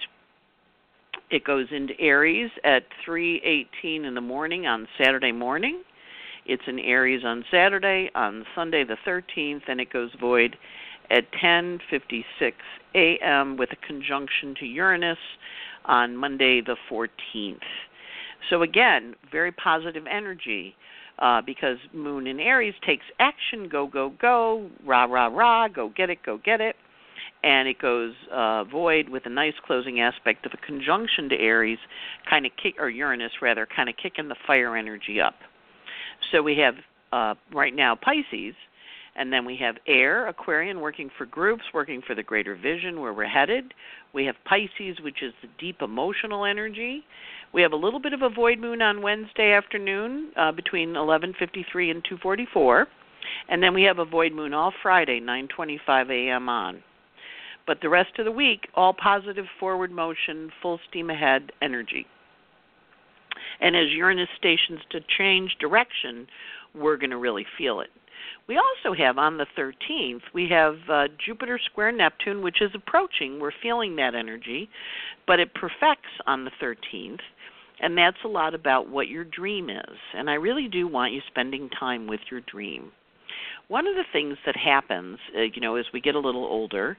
it 1.29 1.43
goes 1.45 1.67
into 1.71 1.99
Aries 1.99 2.51
at 2.63 2.83
3:18 3.07 4.05
in 4.05 4.13
the 4.13 4.21
morning 4.21 4.67
on 4.67 4.87
Saturday 4.97 5.31
morning. 5.31 5.83
It's 6.45 6.63
in 6.67 6.77
Aries 6.79 7.23
on 7.23 7.45
Saturday, 7.49 8.09
on 8.15 8.45
Sunday 8.53 8.83
the 8.83 8.97
13th, 9.07 9.61
and 9.67 9.79
it 9.79 9.89
goes 9.91 10.11
void 10.19 10.57
at 11.09 11.31
10:56 11.31 12.53
a.m. 12.95 13.57
with 13.57 13.71
a 13.71 13.77
conjunction 13.87 14.55
to 14.59 14.65
Uranus 14.65 15.17
on 15.85 16.15
Monday 16.15 16.61
the 16.61 16.75
14th. 16.89 17.59
So 18.49 18.61
again, 18.61 19.15
very 19.31 19.51
positive 19.51 20.05
energy 20.09 20.75
uh, 21.19 21.41
because 21.41 21.77
Moon 21.93 22.27
in 22.27 22.39
Aries 22.39 22.73
takes 22.85 23.05
action, 23.19 23.69
go, 23.69 23.87
go, 23.87 24.13
go, 24.21 24.69
rah, 24.85 25.05
rah, 25.05 25.27
rah, 25.27 25.67
go 25.67 25.89
get 25.89 26.09
it, 26.09 26.19
go 26.25 26.37
get 26.37 26.61
it. 26.61 26.75
And 27.43 27.67
it 27.67 27.79
goes 27.79 28.13
uh, 28.31 28.63
void 28.63 29.09
with 29.09 29.25
a 29.25 29.29
nice 29.29 29.53
closing 29.65 29.99
aspect 29.99 30.45
of 30.45 30.53
a 30.53 30.65
conjunction 30.65 31.29
to 31.29 31.35
Aries, 31.37 31.79
kind 32.29 32.45
of 32.45 32.53
kick, 32.61 32.75
or 32.79 32.89
Uranus 32.89 33.33
rather, 33.41 33.67
kind 33.75 33.89
of 33.89 33.95
kicking 34.01 34.29
the 34.29 34.35
fire 34.47 34.77
energy 34.77 35.19
up. 35.19 35.35
So 36.31 36.41
we 36.41 36.57
have 36.57 36.75
uh, 37.11 37.35
right 37.53 37.75
now 37.75 37.95
Pisces, 37.95 38.55
and 39.15 39.31
then 39.31 39.45
we 39.45 39.55
have 39.57 39.75
air, 39.87 40.27
Aquarian, 40.27 40.81
working 40.81 41.09
for 41.17 41.25
groups, 41.25 41.63
working 41.73 42.01
for 42.05 42.15
the 42.15 42.23
greater 42.23 42.55
vision 42.55 42.99
where 42.99 43.13
we're 43.13 43.25
headed. 43.25 43.73
We 44.13 44.25
have 44.25 44.35
Pisces, 44.45 44.99
which 45.01 45.21
is 45.21 45.33
the 45.41 45.49
deep 45.59 45.81
emotional 45.81 46.45
energy. 46.45 47.03
We 47.53 47.61
have 47.61 47.73
a 47.73 47.77
little 47.77 47.99
bit 47.99 48.13
of 48.13 48.23
a 48.23 48.29
void 48.29 48.59
moon 48.59 48.81
on 48.81 49.03
Wednesday 49.03 49.53
afternoon 49.53 50.31
uh, 50.35 50.51
between 50.51 50.89
11:53 50.93 51.91
and 51.91 52.03
2:44, 52.03 52.85
and 53.49 53.61
then 53.61 53.73
we 53.73 53.83
have 53.83 53.99
a 53.99 54.05
void 54.05 54.33
moon 54.33 54.53
all 54.53 54.73
Friday, 54.81 55.19
9:25 55.19 56.09
a.m. 56.09 56.49
on. 56.49 56.83
But 57.65 57.79
the 57.81 57.89
rest 57.89 58.17
of 58.19 58.25
the 58.25 58.31
week, 58.31 58.67
all 58.75 58.93
positive 58.93 59.45
forward 59.59 59.91
motion, 59.91 60.51
full 60.61 60.79
steam 60.89 61.09
ahead 61.09 61.51
energy. 61.61 62.07
And 63.61 63.75
as 63.75 63.89
Uranus 63.91 64.29
stations 64.37 64.81
to 64.89 64.99
change 65.17 65.55
direction, 65.59 66.27
we're 66.75 66.97
going 66.97 67.11
to 67.11 67.17
really 67.17 67.45
feel 67.57 67.79
it. 67.79 67.89
We 68.47 68.57
also 68.57 68.95
have 68.97 69.17
on 69.17 69.37
the 69.37 69.45
13th, 69.57 70.21
we 70.33 70.49
have 70.49 70.75
uh, 70.89 71.07
Jupiter 71.25 71.59
square 71.63 71.91
Neptune, 71.91 72.41
which 72.41 72.61
is 72.61 72.71
approaching. 72.75 73.39
We're 73.39 73.51
feeling 73.61 73.95
that 73.97 74.15
energy, 74.15 74.69
but 75.27 75.39
it 75.39 75.53
perfects 75.53 76.09
on 76.27 76.45
the 76.45 76.51
13th. 76.61 77.21
And 77.79 77.97
that's 77.97 78.17
a 78.23 78.27
lot 78.27 78.53
about 78.53 78.89
what 78.89 79.07
your 79.07 79.23
dream 79.23 79.69
is. 79.69 79.97
And 80.15 80.29
I 80.29 80.35
really 80.35 80.67
do 80.67 80.87
want 80.87 81.13
you 81.13 81.21
spending 81.27 81.69
time 81.69 82.07
with 82.07 82.21
your 82.29 82.41
dream. 82.41 82.91
One 83.67 83.87
of 83.87 83.95
the 83.95 84.03
things 84.11 84.37
that 84.45 84.55
happens, 84.55 85.17
uh, 85.35 85.41
you 85.41 85.61
know, 85.61 85.75
as 85.75 85.85
we 85.93 85.99
get 85.99 86.15
a 86.15 86.19
little 86.19 86.45
older, 86.45 86.97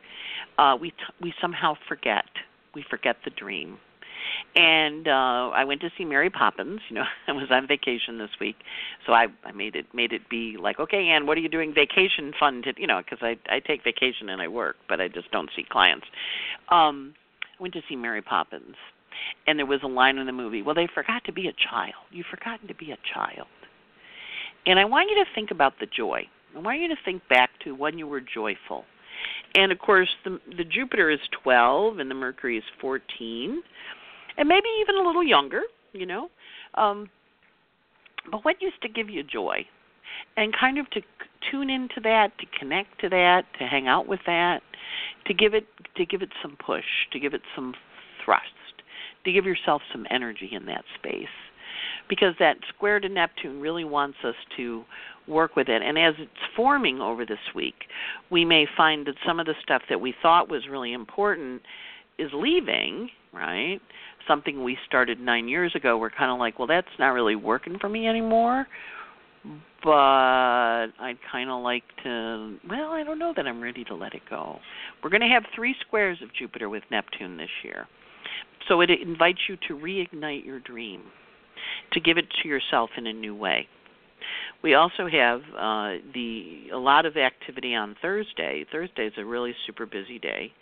uh, 0.58 0.76
we 0.80 0.90
t- 0.90 0.96
we 1.20 1.32
somehow 1.40 1.74
forget. 1.88 2.24
We 2.74 2.84
forget 2.90 3.16
the 3.24 3.30
dream 3.30 3.78
and 4.56 5.08
uh 5.08 5.50
I 5.54 5.64
went 5.64 5.80
to 5.82 5.90
see 5.96 6.04
Mary 6.04 6.30
Poppins. 6.30 6.80
You 6.88 6.96
know, 6.96 7.04
I 7.28 7.32
was 7.32 7.48
on 7.50 7.66
vacation 7.66 8.18
this 8.18 8.30
week, 8.40 8.56
so 9.06 9.12
I 9.12 9.26
I 9.44 9.52
made 9.52 9.76
it 9.76 9.86
made 9.94 10.12
it 10.12 10.28
be 10.28 10.56
like, 10.60 10.78
okay, 10.78 11.08
Anne, 11.08 11.26
what 11.26 11.36
are 11.38 11.40
you 11.40 11.48
doing 11.48 11.74
vacation 11.74 12.32
fun 12.38 12.62
to 12.62 12.72
you 12.76 12.86
know? 12.86 13.00
Because 13.04 13.18
I 13.22 13.36
I 13.54 13.60
take 13.60 13.84
vacation 13.84 14.28
and 14.28 14.40
I 14.40 14.48
work, 14.48 14.76
but 14.88 15.00
I 15.00 15.08
just 15.08 15.30
don't 15.30 15.50
see 15.56 15.64
clients. 15.68 16.06
Um, 16.70 17.14
I 17.58 17.62
went 17.62 17.74
to 17.74 17.82
see 17.88 17.96
Mary 17.96 18.22
Poppins, 18.22 18.76
and 19.46 19.58
there 19.58 19.66
was 19.66 19.80
a 19.82 19.88
line 19.88 20.18
in 20.18 20.26
the 20.26 20.32
movie. 20.32 20.62
Well, 20.62 20.74
they 20.74 20.88
forgot 20.92 21.24
to 21.24 21.32
be 21.32 21.48
a 21.48 21.52
child. 21.52 21.94
You've 22.10 22.26
forgotten 22.26 22.68
to 22.68 22.74
be 22.74 22.90
a 22.90 22.98
child. 23.12 23.46
And 24.66 24.78
I 24.78 24.84
want 24.84 25.10
you 25.10 25.16
to 25.22 25.30
think 25.34 25.50
about 25.50 25.74
the 25.78 25.86
joy. 25.86 26.22
I 26.56 26.58
want 26.60 26.80
you 26.80 26.88
to 26.88 26.96
think 27.04 27.22
back 27.28 27.50
to 27.64 27.74
when 27.74 27.98
you 27.98 28.06
were 28.06 28.20
joyful. 28.20 28.84
And 29.54 29.70
of 29.70 29.78
course, 29.78 30.08
the 30.24 30.40
the 30.56 30.64
Jupiter 30.64 31.10
is 31.10 31.20
12 31.42 31.98
and 31.98 32.10
the 32.10 32.14
Mercury 32.14 32.58
is 32.58 32.64
14 32.80 33.62
and 34.36 34.48
maybe 34.48 34.68
even 34.80 34.96
a 34.96 35.06
little 35.06 35.24
younger, 35.24 35.62
you 35.92 36.06
know. 36.06 36.28
Um, 36.74 37.08
but 38.30 38.44
what 38.44 38.60
used 38.60 38.80
to 38.82 38.88
give 38.88 39.10
you 39.10 39.22
joy? 39.22 39.66
and 40.36 40.54
kind 40.58 40.78
of 40.78 40.88
to 40.90 41.00
tune 41.50 41.70
into 41.70 42.00
that, 42.02 42.36
to 42.38 42.46
connect 42.58 43.00
to 43.00 43.08
that, 43.08 43.44
to 43.58 43.64
hang 43.64 43.88
out 43.88 44.06
with 44.06 44.20
that, 44.26 44.62
to 45.26 45.34
give 45.34 45.54
it 45.54 45.66
to 45.96 46.04
give 46.04 46.22
it 46.22 46.30
some 46.42 46.56
push, 46.64 46.84
to 47.12 47.20
give 47.20 47.34
it 47.34 47.42
some 47.54 47.74
thrust, 48.24 48.44
to 49.24 49.32
give 49.32 49.44
yourself 49.44 49.82
some 49.92 50.06
energy 50.10 50.50
in 50.52 50.66
that 50.66 50.84
space. 50.98 51.28
Because 52.08 52.34
that 52.38 52.58
square 52.68 53.00
to 53.00 53.08
Neptune 53.08 53.60
really 53.60 53.84
wants 53.84 54.18
us 54.24 54.34
to 54.56 54.84
work 55.26 55.56
with 55.56 55.68
it. 55.68 55.80
And 55.80 55.98
as 55.98 56.14
it's 56.18 56.30
forming 56.54 57.00
over 57.00 57.24
this 57.24 57.38
week, 57.54 57.86
we 58.30 58.44
may 58.44 58.66
find 58.76 59.06
that 59.06 59.14
some 59.26 59.40
of 59.40 59.46
the 59.46 59.54
stuff 59.62 59.82
that 59.88 60.00
we 60.00 60.14
thought 60.20 60.50
was 60.50 60.68
really 60.68 60.92
important 60.92 61.62
is 62.18 62.30
leaving, 62.34 63.08
right? 63.32 63.80
Something 64.26 64.64
we 64.64 64.78
started 64.86 65.20
nine 65.20 65.48
years 65.48 65.72
ago, 65.74 65.98
we're 65.98 66.10
kind 66.10 66.30
of 66.30 66.38
like, 66.38 66.58
well, 66.58 66.68
that's 66.68 66.88
not 66.98 67.08
really 67.08 67.36
working 67.36 67.78
for 67.78 67.88
me 67.88 68.08
anymore 68.08 68.66
but 69.82 69.90
I'd 69.90 71.18
kind 71.30 71.50
of 71.50 71.62
like 71.62 71.82
to. 72.04 72.56
Well, 72.68 72.92
I 72.92 73.02
don't 73.04 73.18
know 73.18 73.34
that 73.36 73.46
I'm 73.46 73.60
ready 73.60 73.84
to 73.84 73.94
let 73.94 74.14
it 74.14 74.22
go. 74.28 74.58
We're 75.02 75.10
going 75.10 75.20
to 75.20 75.28
have 75.28 75.44
three 75.54 75.74
squares 75.86 76.18
of 76.22 76.30
Jupiter 76.34 76.68
with 76.68 76.82
Neptune 76.90 77.36
this 77.36 77.50
year, 77.62 77.86
so 78.68 78.80
it 78.80 78.90
invites 78.90 79.40
you 79.48 79.56
to 79.68 79.74
reignite 79.74 80.44
your 80.44 80.60
dream, 80.60 81.02
to 81.92 82.00
give 82.00 82.16
it 82.16 82.24
to 82.42 82.48
yourself 82.48 82.90
in 82.96 83.06
a 83.06 83.12
new 83.12 83.34
way. 83.34 83.68
We 84.62 84.72
also 84.74 85.06
have 85.06 85.40
uh, 85.54 86.00
the 86.14 86.68
a 86.72 86.78
lot 86.78 87.04
of 87.04 87.18
activity 87.18 87.74
on 87.74 87.94
Thursday. 88.00 88.64
Thursday 88.72 89.06
is 89.06 89.12
a 89.18 89.24
really 89.24 89.54
super 89.66 89.84
busy 89.84 90.18
day 90.18 90.52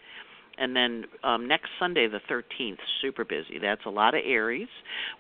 and 0.62 0.76
then 0.76 1.04
um, 1.24 1.48
next 1.48 1.70
Sunday, 1.80 2.06
the 2.06 2.20
13th, 2.30 2.78
super 3.00 3.24
busy. 3.24 3.58
That's 3.60 3.84
a 3.84 3.90
lot 3.90 4.14
of 4.14 4.20
Aries. 4.24 4.68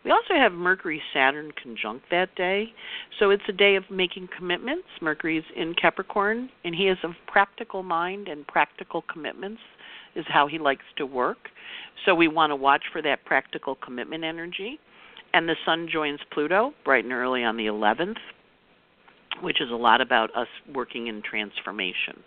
We 0.04 0.12
also 0.12 0.34
have 0.34 0.52
Mercury 0.52 1.02
Saturn 1.12 1.50
conjunct 1.60 2.04
that 2.12 2.32
day, 2.36 2.66
so 3.18 3.30
it's 3.30 3.42
a 3.48 3.52
day 3.52 3.74
of 3.74 3.82
making 3.90 4.28
commitments. 4.38 4.86
Mercury's 5.00 5.42
in 5.56 5.74
Capricorn, 5.74 6.48
and 6.64 6.76
he 6.76 6.84
is 6.84 6.96
of 7.02 7.10
practical 7.26 7.82
mind 7.82 8.28
and 8.28 8.46
practical 8.46 9.02
commitments 9.12 9.60
is 10.14 10.24
how 10.28 10.46
he 10.46 10.60
likes 10.60 10.84
to 10.98 11.06
work. 11.06 11.48
So 12.06 12.14
we 12.14 12.28
want 12.28 12.52
to 12.52 12.56
watch 12.56 12.84
for 12.92 13.02
that 13.02 13.24
practical 13.24 13.74
commitment 13.74 14.22
energy. 14.22 14.78
And 15.34 15.48
the 15.48 15.56
Sun 15.66 15.88
joins 15.92 16.20
Pluto 16.32 16.72
bright 16.84 17.02
and 17.02 17.12
early 17.12 17.42
on 17.42 17.56
the 17.56 17.66
11th, 17.66 18.18
which 19.40 19.60
is 19.60 19.72
a 19.72 19.76
lot 19.76 20.00
about 20.00 20.30
us 20.36 20.48
working 20.72 21.08
in 21.08 21.20
transformation 21.20 22.22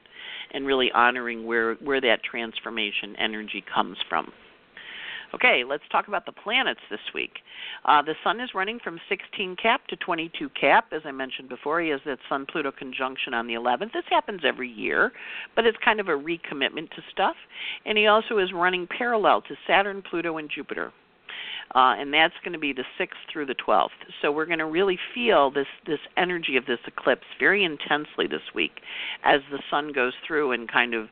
and 0.51 0.65
really 0.65 0.91
honoring 0.93 1.45
where 1.45 1.75
where 1.75 2.01
that 2.01 2.23
transformation 2.23 3.15
energy 3.17 3.63
comes 3.73 3.97
from. 4.10 4.31
Okay, 5.34 5.63
let's 5.67 5.84
talk 5.91 6.08
about 6.08 6.25
the 6.25 6.31
planets 6.31 6.79
this 6.89 6.99
week. 7.13 7.39
Uh, 7.84 8.01
the 8.01 8.13
Sun 8.23 8.39
is 8.39 8.51
running 8.55 8.79
from 8.81 8.99
16 9.10 9.58
Cap 9.62 9.86
to 9.88 9.97
22 9.97 10.49
Cap. 10.49 10.86
As 10.93 11.01
I 11.03 11.12
mentioned 11.12 11.49
before, 11.49 11.81
he 11.81 11.89
has 11.89 11.99
that 12.05 12.19
Sun 12.29 12.45
Pluto 12.49 12.71
conjunction 12.71 13.34
on 13.34 13.45
the 13.45 13.55
11th. 13.55 13.91
This 13.91 14.05
happens 14.10 14.41
every 14.45 14.69
year, 14.69 15.12
but 15.55 15.65
it's 15.65 15.77
kind 15.84 15.99
of 15.99 16.08
a 16.08 16.12
recommitment 16.12 16.89
to 16.91 17.01
stuff. 17.12 17.36
And 17.86 17.97
he 17.97 18.08
also 18.08 18.38
is 18.38 18.53
running 18.53 18.88
parallel 18.88 19.41
to 19.41 19.55
Saturn, 19.67 20.01
Pluto, 20.10 20.38
and 20.38 20.49
Jupiter 20.49 20.93
uh, 21.73 21.95
and 21.97 22.13
that's 22.13 22.36
going 22.43 22.54
to 22.54 22.60
be 22.60 22.73
the 22.73 22.86
6th 22.99 23.10
through 23.32 23.45
the 23.47 23.56
12th. 23.56 23.89
So 24.21 24.32
we're 24.32 24.45
going 24.45 24.60
to 24.60 24.65
really 24.65 24.99
feel 25.13 25.51
this 25.51 25.67
this 25.86 25.99
energy 26.15 26.58
of 26.58 26.65
this 26.65 26.80
eclipse 26.86 27.25
very 27.39 27.63
intensely 27.63 28.28
this 28.28 28.54
week, 28.54 28.82
as 29.23 29.41
the 29.51 29.60
sun 29.69 29.91
goes 29.91 30.13
through 30.25 30.51
and 30.51 30.71
kind 30.71 30.93
of 30.93 31.10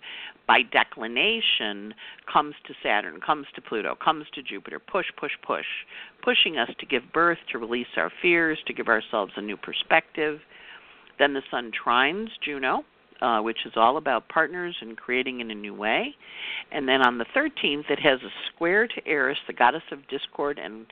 by 0.48 0.62
declination 0.62 1.94
comes 2.32 2.54
to 2.68 2.74
Saturn, 2.84 3.20
comes 3.22 3.48
to 3.56 3.62
Pluto, 3.62 3.96
comes 3.96 4.26
to 4.34 4.44
Jupiter, 4.44 4.80
push, 4.80 5.06
push, 5.18 5.32
push, 5.46 5.66
pushing 6.22 6.58
us 6.58 6.70
to 6.80 6.86
give 6.86 7.04
birth, 7.14 7.38
to 7.52 7.58
release 7.58 7.88
our 7.96 8.12
fears, 8.22 8.60
to 8.68 8.74
give 8.74 8.88
ourselves 8.88 9.32
a 9.38 9.42
new 9.42 9.58
perspective. 9.58 10.40
Then 11.18 11.34
the 11.34 11.44
sun 11.50 11.72
trines 11.72 12.28
Juno, 12.44 12.84
uh, 13.22 13.40
which 13.40 13.60
is 13.66 13.74
all 13.76 13.98
about 13.98 14.30
partners 14.30 14.76
and 14.82 14.98
creating 14.98 15.40
in 15.40 15.52
a 15.52 15.56
new 15.56 15.74
way. 15.74 16.16
And 16.72 16.88
then 16.88 17.02
on 17.02 17.18
the 17.18 17.26
13th, 17.36 17.90
it 17.90 18.00
has 18.00 18.20
a 18.22 18.30
square 18.54 18.88
to 18.88 19.08
Eris, 19.08 19.38
the 19.48 19.54
goddess 19.54 19.84
of 19.92 20.08
discord 20.08 20.60
and 20.60 20.86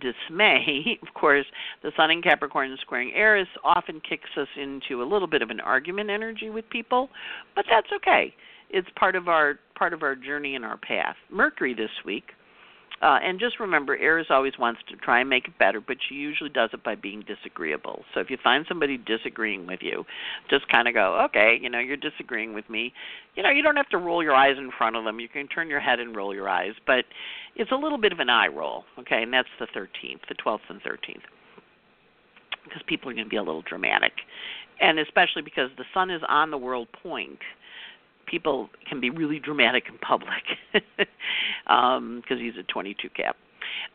dismay. 0.00 0.98
of 1.06 1.14
course, 1.14 1.46
the 1.82 1.92
Sun 1.96 2.10
in 2.10 2.22
Capricorn 2.22 2.76
squaring 2.80 3.12
Eris 3.14 3.48
often 3.64 4.00
kicks 4.08 4.30
us 4.36 4.48
into 4.56 5.02
a 5.02 5.06
little 5.06 5.28
bit 5.28 5.42
of 5.42 5.50
an 5.50 5.60
argument 5.60 6.10
energy 6.10 6.50
with 6.50 6.68
people, 6.70 7.08
but 7.54 7.64
that's 7.68 7.88
okay. 7.94 8.34
It's 8.68 8.88
part 8.96 9.14
of 9.14 9.28
our 9.28 9.60
part 9.76 9.92
of 9.92 10.02
our 10.02 10.16
journey 10.16 10.56
and 10.56 10.64
our 10.64 10.76
path. 10.76 11.14
Mercury 11.30 11.72
this 11.72 11.90
week 12.04 12.32
uh, 13.02 13.18
and 13.22 13.38
just 13.38 13.60
remember, 13.60 13.94
Eris 13.96 14.28
always 14.30 14.54
wants 14.58 14.80
to 14.88 14.96
try 14.96 15.20
and 15.20 15.28
make 15.28 15.48
it 15.48 15.58
better, 15.58 15.80
but 15.80 15.98
she 16.08 16.14
usually 16.14 16.48
does 16.48 16.70
it 16.72 16.82
by 16.82 16.94
being 16.94 17.22
disagreeable. 17.26 18.04
So 18.14 18.20
if 18.20 18.30
you 18.30 18.38
find 18.42 18.64
somebody 18.66 18.96
disagreeing 18.96 19.66
with 19.66 19.80
you, 19.82 20.04
just 20.48 20.66
kind 20.68 20.88
of 20.88 20.94
go, 20.94 21.20
okay, 21.26 21.58
you 21.60 21.68
know, 21.68 21.78
you're 21.78 21.98
disagreeing 21.98 22.54
with 22.54 22.68
me. 22.70 22.94
You 23.34 23.42
know, 23.42 23.50
you 23.50 23.62
don't 23.62 23.76
have 23.76 23.90
to 23.90 23.98
roll 23.98 24.22
your 24.22 24.34
eyes 24.34 24.56
in 24.56 24.70
front 24.76 24.96
of 24.96 25.04
them. 25.04 25.20
You 25.20 25.28
can 25.28 25.46
turn 25.46 25.68
your 25.68 25.80
head 25.80 26.00
and 26.00 26.16
roll 26.16 26.34
your 26.34 26.48
eyes, 26.48 26.72
but 26.86 27.04
it's 27.54 27.70
a 27.70 27.76
little 27.76 27.98
bit 27.98 28.12
of 28.12 28.18
an 28.18 28.30
eye 28.30 28.48
roll, 28.48 28.84
okay? 28.98 29.22
And 29.22 29.32
that's 29.32 29.48
the 29.60 29.66
13th, 29.66 30.20
the 30.28 30.34
12th 30.34 30.60
and 30.70 30.80
13th, 30.82 31.20
because 32.64 32.82
people 32.86 33.10
are 33.10 33.14
going 33.14 33.26
to 33.26 33.30
be 33.30 33.36
a 33.36 33.42
little 33.42 33.62
dramatic, 33.62 34.12
and 34.80 34.98
especially 34.98 35.42
because 35.42 35.68
the 35.76 35.84
sun 35.92 36.10
is 36.10 36.22
on 36.28 36.50
the 36.50 36.58
world 36.58 36.88
point 37.02 37.38
people 38.26 38.68
can 38.88 39.00
be 39.00 39.10
really 39.10 39.38
dramatic 39.38 39.84
in 39.88 39.98
public 39.98 40.42
because 40.72 41.06
um, 41.66 42.22
he's 42.28 42.56
a 42.58 42.62
22 42.64 43.08
cap. 43.10 43.36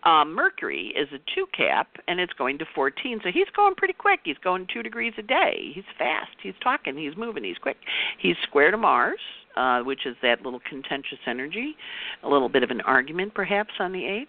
Um, 0.03 0.33
Mercury 0.33 0.93
is 0.97 1.07
a 1.13 1.19
2 1.35 1.45
cap 1.55 1.87
and 2.07 2.19
it's 2.19 2.33
going 2.33 2.57
to 2.59 2.65
14, 2.73 3.21
so 3.23 3.29
he's 3.31 3.47
going 3.55 3.75
pretty 3.75 3.93
quick. 3.93 4.21
He's 4.23 4.37
going 4.43 4.67
2 4.73 4.83
degrees 4.83 5.13
a 5.17 5.21
day. 5.21 5.71
He's 5.73 5.83
fast. 5.97 6.31
He's 6.41 6.53
talking. 6.61 6.97
He's 6.97 7.15
moving. 7.15 7.43
He's 7.43 7.57
quick. 7.57 7.77
He's 8.19 8.35
square 8.43 8.71
to 8.71 8.77
Mars, 8.77 9.19
uh, 9.55 9.81
which 9.81 10.05
is 10.05 10.15
that 10.21 10.41
little 10.43 10.61
contentious 10.67 11.19
energy, 11.27 11.75
a 12.23 12.29
little 12.29 12.49
bit 12.49 12.63
of 12.63 12.71
an 12.71 12.81
argument 12.81 13.33
perhaps 13.33 13.73
on 13.79 13.91
the 13.91 14.01
8th 14.01 14.27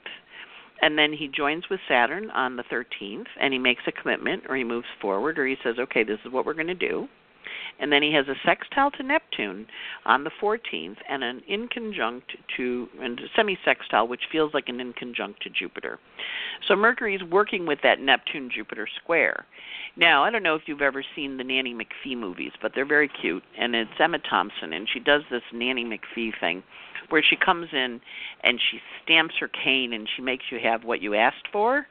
and 0.83 0.99
then 0.99 1.13
he 1.13 1.29
joins 1.29 1.63
with 1.71 1.79
Saturn 1.89 2.29
on 2.31 2.57
the 2.57 2.65
13th, 2.65 3.27
and 3.41 3.53
he 3.53 3.59
makes 3.59 3.83
a 3.87 3.93
commitment, 3.93 4.43
or 4.49 4.57
he 4.57 4.65
moves 4.65 4.89
forward, 5.01 5.39
or 5.39 5.47
he 5.47 5.57
says, 5.63 5.79
"Okay, 5.79 6.03
this 6.03 6.19
is 6.25 6.33
what 6.33 6.45
we're 6.45 6.55
going 6.55 6.67
to 6.67 6.75
do." 6.75 7.09
And 7.83 7.91
then 7.91 8.01
he 8.01 8.15
has 8.15 8.29
a 8.29 8.37
sextile 8.47 8.93
to 8.93 9.03
Neptune 9.03 9.67
on 10.07 10.23
the 10.23 10.31
14th 10.41 10.99
and 11.09 11.25
an 11.25 11.43
inconjunct 11.51 12.23
to 12.57 12.89
and 13.01 13.21
semi-sextile 13.35 14.07
which 14.07 14.23
feels 14.31 14.55
like 14.55 14.69
an 14.69 14.79
inconjunct 14.79 15.41
to 15.41 15.51
Jupiter. 15.51 15.99
So 16.69 16.77
Mercury 16.77 17.17
is 17.17 17.25
working 17.25 17.67
with 17.67 17.81
that 17.83 18.01
Neptune 18.01 18.51
Jupiter 18.55 18.87
square. 19.03 19.47
Now, 19.97 20.23
I 20.23 20.31
don't 20.31 20.45
know 20.45 20.55
if 20.55 20.63
you've 20.67 20.81
ever 20.81 21.05
seen 21.17 21.37
the 21.37 21.45
Nanny 21.45 21.75
McPhee 21.75 22.17
movies, 22.17 22.53
but 22.63 22.71
they're 22.73 22.87
very 22.87 23.09
cute 23.09 23.43
and 23.59 23.75
it's 23.75 23.91
Emma 23.99 24.21
Thompson 24.31 24.73
and 24.73 24.89
she 24.89 25.01
does 25.01 25.23
this 25.29 25.43
Nanny 25.53 25.85
McPhee 25.85 26.39
thing 26.39 26.63
where 27.09 27.23
she 27.29 27.35
comes 27.35 27.67
in 27.73 28.01
and 28.45 28.61
she 28.71 28.79
stamps 29.03 29.35
her 29.41 29.49
cane 29.49 29.93
and 29.93 30.09
she 30.15 30.23
makes 30.23 30.45
you 30.53 30.61
have 30.63 30.85
what 30.85 31.03
you 31.03 31.15
asked 31.17 31.49
for 31.51 31.89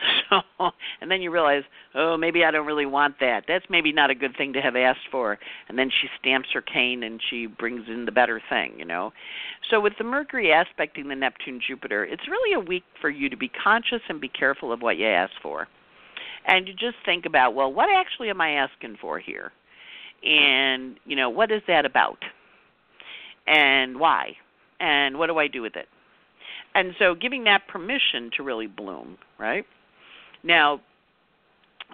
So, 0.30 0.70
and 1.00 1.10
then 1.10 1.22
you 1.22 1.30
realize, 1.30 1.64
oh, 1.94 2.16
maybe 2.16 2.44
I 2.44 2.50
don't 2.50 2.66
really 2.66 2.86
want 2.86 3.16
that. 3.20 3.44
That's 3.48 3.64
maybe 3.68 3.92
not 3.92 4.10
a 4.10 4.14
good 4.14 4.36
thing 4.36 4.52
to 4.52 4.60
have 4.60 4.76
asked 4.76 5.08
for. 5.10 5.38
And 5.68 5.78
then 5.78 5.90
she 5.90 6.08
stamps 6.20 6.48
her 6.54 6.62
cane 6.62 7.02
and 7.02 7.20
she 7.30 7.46
brings 7.46 7.88
in 7.88 8.04
the 8.04 8.12
better 8.12 8.40
thing, 8.48 8.74
you 8.78 8.84
know. 8.84 9.12
So, 9.70 9.80
with 9.80 9.94
the 9.98 10.04
Mercury 10.04 10.52
aspecting 10.52 11.08
the 11.08 11.16
Neptune 11.16 11.60
Jupiter, 11.66 12.04
it's 12.04 12.28
really 12.28 12.54
a 12.54 12.60
week 12.60 12.84
for 13.00 13.10
you 13.10 13.28
to 13.28 13.36
be 13.36 13.48
conscious 13.48 14.02
and 14.08 14.20
be 14.20 14.28
careful 14.28 14.72
of 14.72 14.82
what 14.82 14.98
you 14.98 15.06
ask 15.06 15.32
for. 15.42 15.66
And 16.46 16.68
you 16.68 16.74
just 16.74 16.96
think 17.04 17.26
about, 17.26 17.54
well, 17.54 17.72
what 17.72 17.88
actually 17.94 18.30
am 18.30 18.40
I 18.40 18.52
asking 18.52 18.98
for 19.00 19.18
here? 19.18 19.52
And, 20.22 20.96
you 21.04 21.16
know, 21.16 21.30
what 21.30 21.50
is 21.50 21.62
that 21.66 21.84
about? 21.84 22.18
And 23.46 23.98
why? 23.98 24.36
And 24.78 25.18
what 25.18 25.26
do 25.26 25.38
I 25.38 25.48
do 25.48 25.62
with 25.62 25.76
it? 25.76 25.88
And 26.74 26.94
so 26.98 27.14
giving 27.14 27.44
that 27.44 27.66
permission 27.68 28.30
to 28.36 28.42
really 28.42 28.66
bloom, 28.66 29.18
right? 29.38 29.66
Now, 30.42 30.80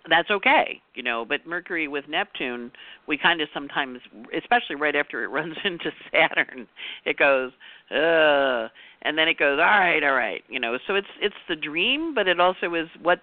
that's 0.09 0.31
okay, 0.31 0.81
you 0.95 1.03
know, 1.03 1.25
but 1.29 1.47
Mercury 1.47 1.89
with 1.89 2.05
Neptune, 2.09 2.71
we 3.09 3.19
kind 3.19 3.41
of 3.41 3.49
sometimes, 3.53 4.01
especially 4.37 4.77
right 4.77 4.95
after 4.95 5.25
it 5.25 5.29
runs 5.31 5.57
into 5.65 5.91
Saturn, 6.13 6.67
it 7.05 7.17
goes, 7.17 7.51
uh, 7.91 8.69
and 9.03 9.17
then 9.17 9.29
it 9.29 9.39
goes, 9.39 9.59
all 9.59 9.65
right, 9.65 10.03
all 10.03 10.15
right, 10.15 10.43
you 10.49 10.61
know. 10.61 10.79
So 10.87 10.95
it's 10.95 11.07
it's 11.21 11.35
the 11.49 11.57
dream, 11.57 12.15
but 12.15 12.29
it 12.29 12.41
also 12.41 12.75
is 12.75 12.89
what's 13.03 13.21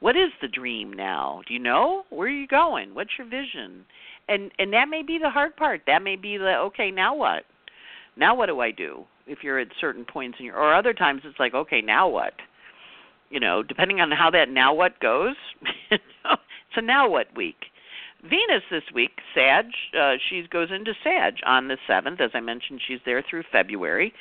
what 0.00 0.16
is 0.16 0.30
the 0.40 0.48
dream 0.48 0.92
now? 0.92 1.42
Do 1.46 1.54
you 1.54 1.60
know 1.60 2.04
where 2.10 2.28
are 2.28 2.30
you 2.30 2.46
going? 2.46 2.94
What's 2.94 3.10
your 3.18 3.26
vision? 3.26 3.84
And 4.28 4.50
and 4.58 4.72
that 4.72 4.88
may 4.88 5.02
be 5.02 5.18
the 5.18 5.30
hard 5.30 5.56
part. 5.56 5.82
That 5.86 6.02
may 6.02 6.16
be 6.16 6.36
the 6.36 6.56
okay, 6.66 6.90
now 6.90 7.14
what? 7.14 7.44
Now 8.16 8.34
what 8.34 8.46
do 8.46 8.60
I 8.60 8.70
do? 8.70 9.04
If 9.26 9.38
you're 9.42 9.58
at 9.58 9.68
certain 9.80 10.04
points 10.04 10.38
in 10.40 10.46
your, 10.46 10.56
or 10.56 10.74
other 10.74 10.94
times 10.94 11.22
it's 11.24 11.38
like, 11.38 11.54
okay, 11.54 11.80
now 11.80 12.08
what? 12.08 12.32
You 13.30 13.40
know, 13.40 13.62
depending 13.62 14.00
on 14.00 14.10
how 14.10 14.30
that 14.30 14.48
now 14.48 14.74
what 14.74 15.00
goes, 15.00 15.36
it's 15.90 16.02
a 16.76 16.82
now 16.82 17.08
what 17.08 17.34
week. 17.36 17.56
Venus 18.22 18.62
this 18.70 18.82
week, 18.92 19.12
Sag, 19.34 19.66
uh, 19.98 20.14
she 20.28 20.44
goes 20.50 20.70
into 20.72 20.92
Sag 21.04 21.34
on 21.46 21.68
the 21.68 21.76
7th. 21.88 22.20
As 22.20 22.30
I 22.34 22.40
mentioned, 22.40 22.80
she's 22.86 22.98
there 23.04 23.22
through 23.28 23.44
February. 23.52 24.12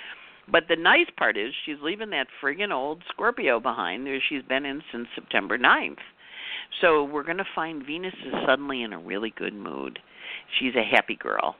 But 0.50 0.66
the 0.70 0.76
nice 0.76 1.08
part 1.18 1.36
is 1.36 1.54
she's 1.66 1.78
leaving 1.82 2.12
that 2.12 2.28
friggin' 2.42 2.72
old 2.72 3.04
Scorpio 3.10 3.60
behind 3.60 4.08
she's 4.30 4.44
been 4.44 4.66
in 4.66 4.82
since 4.92 5.08
September 5.16 5.58
9th. 5.58 5.98
So 6.82 7.04
we're 7.04 7.24
going 7.24 7.38
to 7.38 7.46
find 7.56 7.86
Venus 7.86 8.14
is 8.26 8.34
suddenly 8.46 8.84
in 8.84 8.94
a 8.94 9.00
really 9.00 9.34
good 9.36 9.54
mood. 9.54 10.00
She's 10.60 10.76
a 10.76 10.84
happy 10.84 11.16
girl. 11.16 11.56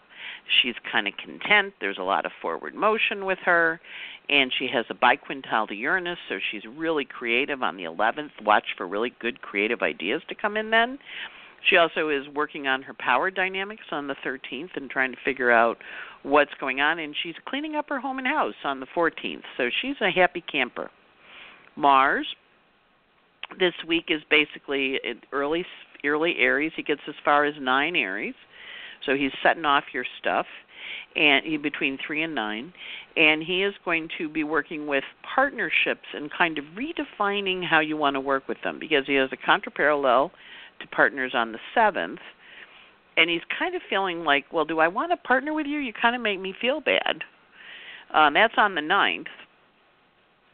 She's 0.62 0.76
kind 0.92 1.08
of 1.08 1.14
content. 1.18 1.74
There's 1.80 1.98
a 1.98 2.04
lot 2.04 2.26
of 2.26 2.32
forward 2.42 2.76
motion 2.76 3.26
with 3.26 3.40
her. 3.46 3.80
And 4.30 4.52
she 4.58 4.68
has 4.74 4.86
a 4.90 4.94
biquintile 4.94 5.68
to 5.70 5.76
Uranus, 5.76 6.18
so 6.28 6.38
she's 6.52 6.64
really 6.66 7.06
creative 7.06 7.64
on 7.64 7.78
the 7.78 7.84
11th. 7.84 8.32
Watch 8.44 8.66
for 8.76 8.88
really 8.88 9.14
good 9.20 9.42
creative 9.42 9.82
ideas 9.82 10.22
to 10.28 10.36
come 10.36 10.58
in 10.58 10.70
then. 10.70 11.00
She 11.70 11.78
also 11.78 12.10
is 12.10 12.28
working 12.36 12.68
on 12.68 12.82
her 12.84 12.94
power 12.94 13.32
dynamics 13.32 13.86
on 13.92 14.08
the 14.08 14.16
13th 14.26 14.76
and 14.76 14.90
trying 14.90 15.12
to 15.12 15.18
figure 15.24 15.52
out 15.52 15.78
what's 16.24 16.54
going 16.60 16.82
on. 16.82 17.00
And 17.00 17.16
she's 17.24 17.36
cleaning 17.46 17.76
up 17.76 17.90
her 17.90 18.00
home 18.00 18.20
and 18.20 18.28
house 18.28 18.54
on 18.64 18.80
the 18.80 18.88
14th. 18.96 19.44
So 19.56 19.70
she's 19.82 19.96
a 20.02 20.12
happy 20.12 20.44
camper. 20.52 20.92
Mars 21.76 22.28
this 23.60 23.74
week 23.88 24.06
is 24.10 24.22
basically 24.30 25.00
uh, 25.08 25.14
early 25.32 25.66
early 26.04 26.36
Aries. 26.40 26.72
He 26.76 26.84
gets 26.84 27.02
as 27.08 27.16
far 27.24 27.46
as 27.46 27.56
nine 27.60 27.96
Aries, 27.96 28.36
so 29.06 29.16
he's 29.16 29.32
setting 29.44 29.66
off 29.66 29.84
your 29.94 30.06
stuff, 30.20 30.46
and 31.16 31.46
he, 31.46 31.58
between 31.58 31.98
three 32.06 32.24
and 32.24 32.36
nine, 32.36 32.74
and 33.16 33.44
he 33.44 33.64
is 33.64 33.74
going 33.84 34.10
to 34.18 34.30
be 34.30 34.44
working 34.44 34.88
with 34.88 35.04
partnerships 35.36 36.08
and 36.14 36.30
kind 36.32 36.58
of 36.58 36.66
redefining 36.78 37.66
how 37.66 37.80
you 37.80 37.98
want 37.98 38.16
to 38.16 38.20
work 38.20 38.48
with 38.48 38.58
them 38.64 38.80
because 38.80 39.04
he 39.08 39.16
has 39.16 39.30
a 39.32 39.38
contraparallel 39.38 40.32
to 40.80 40.88
partners 40.88 41.32
on 41.34 41.52
the 41.52 41.60
seventh. 41.74 42.20
And 43.18 43.32
he's 43.32 43.42
kind 43.58 43.76
of 43.76 43.82
feeling 43.90 44.24
like, 44.24 44.46
well, 44.54 44.66
do 44.66 44.80
I 44.80 44.88
want 44.88 45.12
to 45.12 45.18
partner 45.18 45.52
with 45.52 45.66
you? 45.66 45.80
You 45.80 45.92
kind 46.00 46.16
of 46.16 46.22
make 46.22 46.40
me 46.40 46.54
feel 46.62 46.82
bad. 46.82 47.24
Um, 48.14 48.36
that's 48.36 48.54
on 48.58 48.76
the 48.76 48.82
ninth 48.82 49.28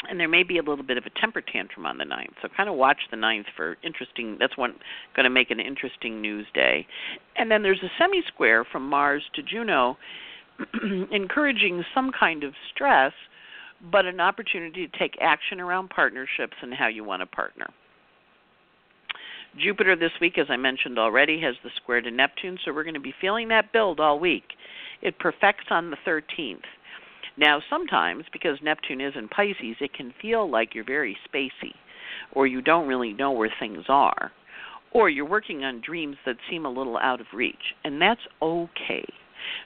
and 0.10 0.20
there 0.20 0.28
may 0.28 0.44
be 0.44 0.58
a 0.58 0.64
little 0.64 0.84
bit 0.84 0.98
of 0.98 1.06
a 1.06 1.20
temper 1.20 1.42
tantrum 1.42 1.86
on 1.86 1.98
the 1.98 2.06
ninth. 2.06 2.34
So 2.42 2.48
kind 2.56 2.70
of 2.70 2.76
watch 2.76 3.00
the 3.12 3.18
ninth 3.18 3.48
for 3.56 3.78
interesting. 3.84 4.38
That's 4.40 4.58
one 4.58 4.76
going 5.16 5.26
to 5.26 5.30
make 5.30 5.52
an 5.52 5.60
interesting 5.60 6.22
news 6.22 6.46
day. 6.54 6.86
And 7.36 7.50
then 7.50 7.64
there's 7.64 7.82
a 7.84 7.92
semi 7.98 8.22
square 8.28 8.66
from 8.70 8.88
Mars 8.88 9.24
to 9.36 9.44
Juno, 9.44 9.98
encouraging 11.12 11.84
some 11.94 12.12
kind 12.18 12.44
of 12.44 12.54
stress, 12.74 13.14
but 13.92 14.06
an 14.06 14.20
opportunity 14.20 14.88
to 14.88 14.98
take 14.98 15.16
action 15.22 15.60
around 15.60 15.90
partnerships 15.90 16.56
and 16.62 16.74
how 16.74 16.88
you 16.88 17.04
want 17.04 17.22
to 17.22 17.26
partner. 17.26 17.68
Jupiter 19.58 19.96
this 19.96 20.12
week, 20.20 20.38
as 20.38 20.48
I 20.50 20.58
mentioned 20.58 20.98
already, 20.98 21.40
has 21.42 21.56
the 21.64 21.70
square 21.82 22.02
to 22.02 22.10
Neptune, 22.10 22.58
so 22.64 22.74
we're 22.74 22.84
going 22.84 22.96
to 22.96 23.00
be 23.00 23.14
feeling 23.22 23.50
that 23.50 23.72
build 23.72 24.00
all 24.00 24.20
week. 24.20 24.46
It 25.02 25.20
perfects 25.20 25.66
on 25.70 25.92
the 25.92 25.98
13th. 26.08 26.64
Now, 27.38 27.62
sometimes, 27.70 28.26
because 28.32 28.58
Neptune 28.62 29.02
is 29.02 29.14
in 29.16 29.28
Pisces, 29.28 29.78
it 29.80 29.94
can 29.94 30.14
feel 30.22 30.50
like 30.50 30.76
you're 30.76 30.84
very 30.84 31.18
spacey, 31.28 31.74
or 32.32 32.46
you 32.46 32.62
don't 32.62 32.88
really 32.88 33.14
know 33.14 33.32
where 33.32 33.52
things 33.60 33.86
are, 33.90 34.32
or 34.92 35.10
you're 35.10 35.26
working 35.26 35.64
on 35.64 35.82
dreams 35.82 36.18
that 36.26 36.36
seem 36.50 36.66
a 36.66 36.70
little 36.70 36.98
out 36.98 37.20
of 37.20 37.28
reach, 37.34 37.74
and 37.84 38.02
that's 38.02 38.22
okay. 38.42 39.06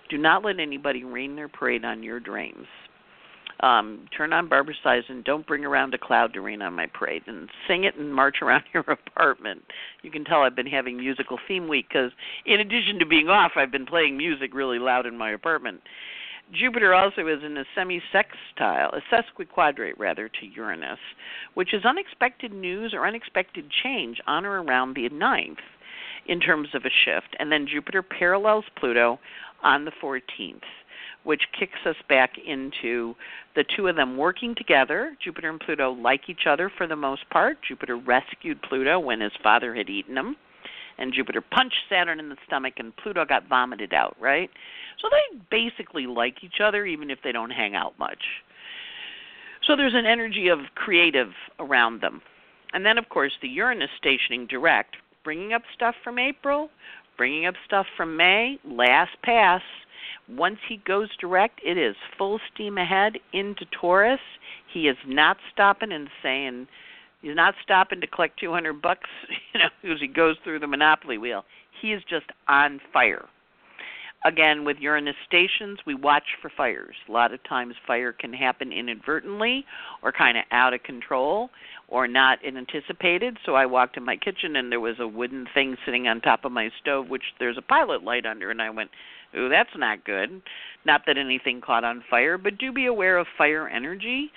Do 0.10 0.18
not 0.18 0.46
let 0.46 0.60
anybody 0.60 1.04
rain 1.04 1.36
their 1.36 1.50
parade 1.50 1.84
on 1.84 2.04
your 2.04 2.20
dreams. 2.20 2.68
Um, 3.62 4.08
turn 4.16 4.34
on 4.34 4.48
Barbra 4.48 4.76
Streisand. 4.86 5.26
Don't 5.26 5.48
bring 5.48 5.66
around 5.66 5.94
a 5.94 5.98
cloud 5.98 6.32
to 6.34 6.42
rain 6.42 6.62
on 6.62 6.74
my 6.74 6.86
parade, 6.86 7.24
and 7.26 7.50
sing 7.68 7.86
it 7.86 7.96
and 7.96 8.14
march 8.14 8.38
around 8.42 8.64
your 8.74 8.84
apartment. 8.84 9.64
You 10.04 10.12
can 10.12 10.24
tell 10.24 10.44
I've 10.44 10.56
been 10.56 10.68
having 10.68 10.98
musical 10.98 11.40
theme 11.48 11.68
week 11.68 11.88
because, 11.90 12.12
in 12.46 12.60
addition 12.60 13.00
to 13.00 13.06
being 13.06 13.30
off, 13.30 13.54
I've 13.56 13.72
been 13.72 13.86
playing 13.86 14.16
music 14.16 14.54
really 14.54 14.80
loud 14.80 15.06
in 15.06 15.18
my 15.18 15.32
apartment. 15.32 15.82
Jupiter 16.54 16.94
also 16.94 17.28
is 17.28 17.44
in 17.44 17.58
a 17.58 17.66
semi-sextile, 17.76 18.92
a 18.94 19.02
sesquiquadrate 19.14 19.98
rather, 19.98 20.30
to 20.30 20.46
Uranus, 20.46 21.00
which 21.56 21.74
is 21.74 21.84
unexpected 21.84 22.54
news 22.54 22.94
or 22.94 23.06
unexpected 23.06 23.70
change 23.84 24.22
on 24.28 24.46
or 24.46 24.62
around 24.62 24.96
the 24.96 25.10
ninth 25.10 25.60
in 26.28 26.40
terms 26.40 26.70
of 26.74 26.86
a 26.86 26.90
shift. 26.90 27.36
And 27.40 27.52
then 27.52 27.68
Jupiter 27.68 28.02
parallels 28.02 28.66
Pluto 28.78 29.20
on 29.62 29.84
the 29.84 29.92
14th, 30.02 30.62
which 31.24 31.42
kicks 31.60 31.80
us 31.86 31.98
back 32.08 32.32
into 32.38 33.14
the 33.56 33.66
two 33.76 33.88
of 33.88 33.98
them 33.98 34.16
working 34.16 34.56
together. 34.56 35.18
Jupiter 35.22 35.50
and 35.50 35.60
Pluto 35.60 35.92
like 35.92 36.30
each 36.30 36.48
other 36.48 36.72
for 36.78 36.88
the 36.88 36.96
most 36.96 37.30
part. 37.30 37.58
Jupiter 37.68 37.98
rescued 37.98 38.62
Pluto 38.62 39.00
when 39.00 39.20
his 39.20 39.34
father 39.44 39.76
had 39.76 39.90
eaten 39.90 40.16
him 40.16 40.38
and 40.98 41.14
Jupiter 41.14 41.42
punched 41.42 41.84
Saturn 41.90 42.20
in 42.20 42.30
the 42.30 42.38
stomach, 42.46 42.76
and 42.78 42.96
Pluto 42.98 43.26
got 43.26 43.48
vomited 43.48 43.94
out, 43.94 44.16
right? 44.20 44.50
So 45.02 45.10
they 45.10 45.40
basically 45.50 46.08
like 46.08 46.44
each 46.44 46.60
other, 46.64 46.86
even 46.86 47.10
if 47.10 47.20
they 47.24 47.32
don't 47.32 47.52
hang 47.52 47.76
out 47.76 47.98
much. 48.00 48.24
So 49.66 49.76
there's 49.76 49.96
an 49.96 50.06
energy 50.06 50.48
of 50.48 50.60
creative 50.76 51.32
around 51.60 52.02
them. 52.02 52.22
And 52.74 52.86
then, 52.86 52.98
of 52.98 53.10
course, 53.10 53.34
the 53.42 53.48
Uranus 53.48 53.90
stationing 53.98 54.48
direct, 54.48 54.96
bringing 55.24 55.54
up 55.54 55.64
stuff 55.74 55.96
from 56.04 56.20
April, 56.20 56.70
bringing 57.18 57.46
up 57.46 57.56
stuff 57.66 57.86
from 57.96 58.16
May, 58.18 58.60
last 58.66 59.12
pass. 59.24 59.62
Once 60.30 60.60
he 60.68 60.78
goes 60.86 61.10
direct, 61.20 61.60
it 61.66 61.78
is 61.78 61.96
full 62.18 62.40
steam 62.54 62.78
ahead 62.78 63.18
into 63.34 63.66
Taurus. 63.80 64.20
He 64.72 64.88
is 64.88 64.98
not 65.06 65.38
stopping 65.52 65.92
and 65.92 66.10
saying, 66.22 66.68
He's 67.28 67.36
not 67.36 67.56
stopping 67.62 68.00
to 68.00 68.08
collect 68.08 68.40
200 68.40 68.82
bucks, 68.82 69.10
you 69.54 69.60
know, 69.60 69.94
as 69.94 70.00
he 70.00 70.08
goes 70.08 70.38
through 70.44 70.60
the 70.60 70.68
monopoly 70.68 71.18
wheel. 71.18 71.44
He 71.82 71.92
is 71.92 72.02
just 72.10 72.28
on 72.48 72.80
fire. 72.94 73.26
Again, 74.26 74.64
with 74.64 74.78
Uranus 74.80 75.16
stations, 75.28 75.80
we 75.86 75.94
watch 75.94 76.24
for 76.42 76.50
fires. 76.56 76.96
A 77.08 77.12
lot 77.12 77.34
of 77.34 77.44
times, 77.44 77.76
fire 77.86 78.14
can 78.14 78.34
happen 78.34 78.72
inadvertently 78.72 79.66
or 80.02 80.14
kind 80.14 80.38
of 80.38 80.46
out 80.52 80.74
of 80.74 80.84
control 80.84 81.50
or 81.90 82.08
not 82.08 82.40
anticipated. 82.46 83.38
So 83.46 83.56
I 83.56 83.66
walked 83.66 83.98
in 83.98 84.06
my 84.06 84.16
kitchen 84.16 84.56
and 84.56 84.72
there 84.72 84.80
was 84.80 84.96
a 85.00 85.08
wooden 85.08 85.48
thing 85.54 85.76
sitting 85.86 86.08
on 86.08 86.22
top 86.22 86.46
of 86.46 86.54
my 86.54 86.70
stove, 86.82 87.10
which 87.10 87.24
there's 87.40 87.58
a 87.58 87.62
pilot 87.62 88.04
light 88.04 88.26
under, 88.26 88.52
and 88.52 88.62
I 88.62 88.70
went, 88.70 88.90
"Ooh, 89.38 89.50
that's 89.50 89.76
not 89.76 90.04
good." 90.06 90.42
Not 90.86 91.06
that 91.06 91.18
anything 91.18 91.62
caught 91.62 91.84
on 91.84 92.02
fire, 92.10 92.38
but 92.38 92.58
do 92.58 92.72
be 92.72 92.86
aware 92.86 93.18
of 93.18 93.28
fire 93.38 93.68
energy 93.68 94.32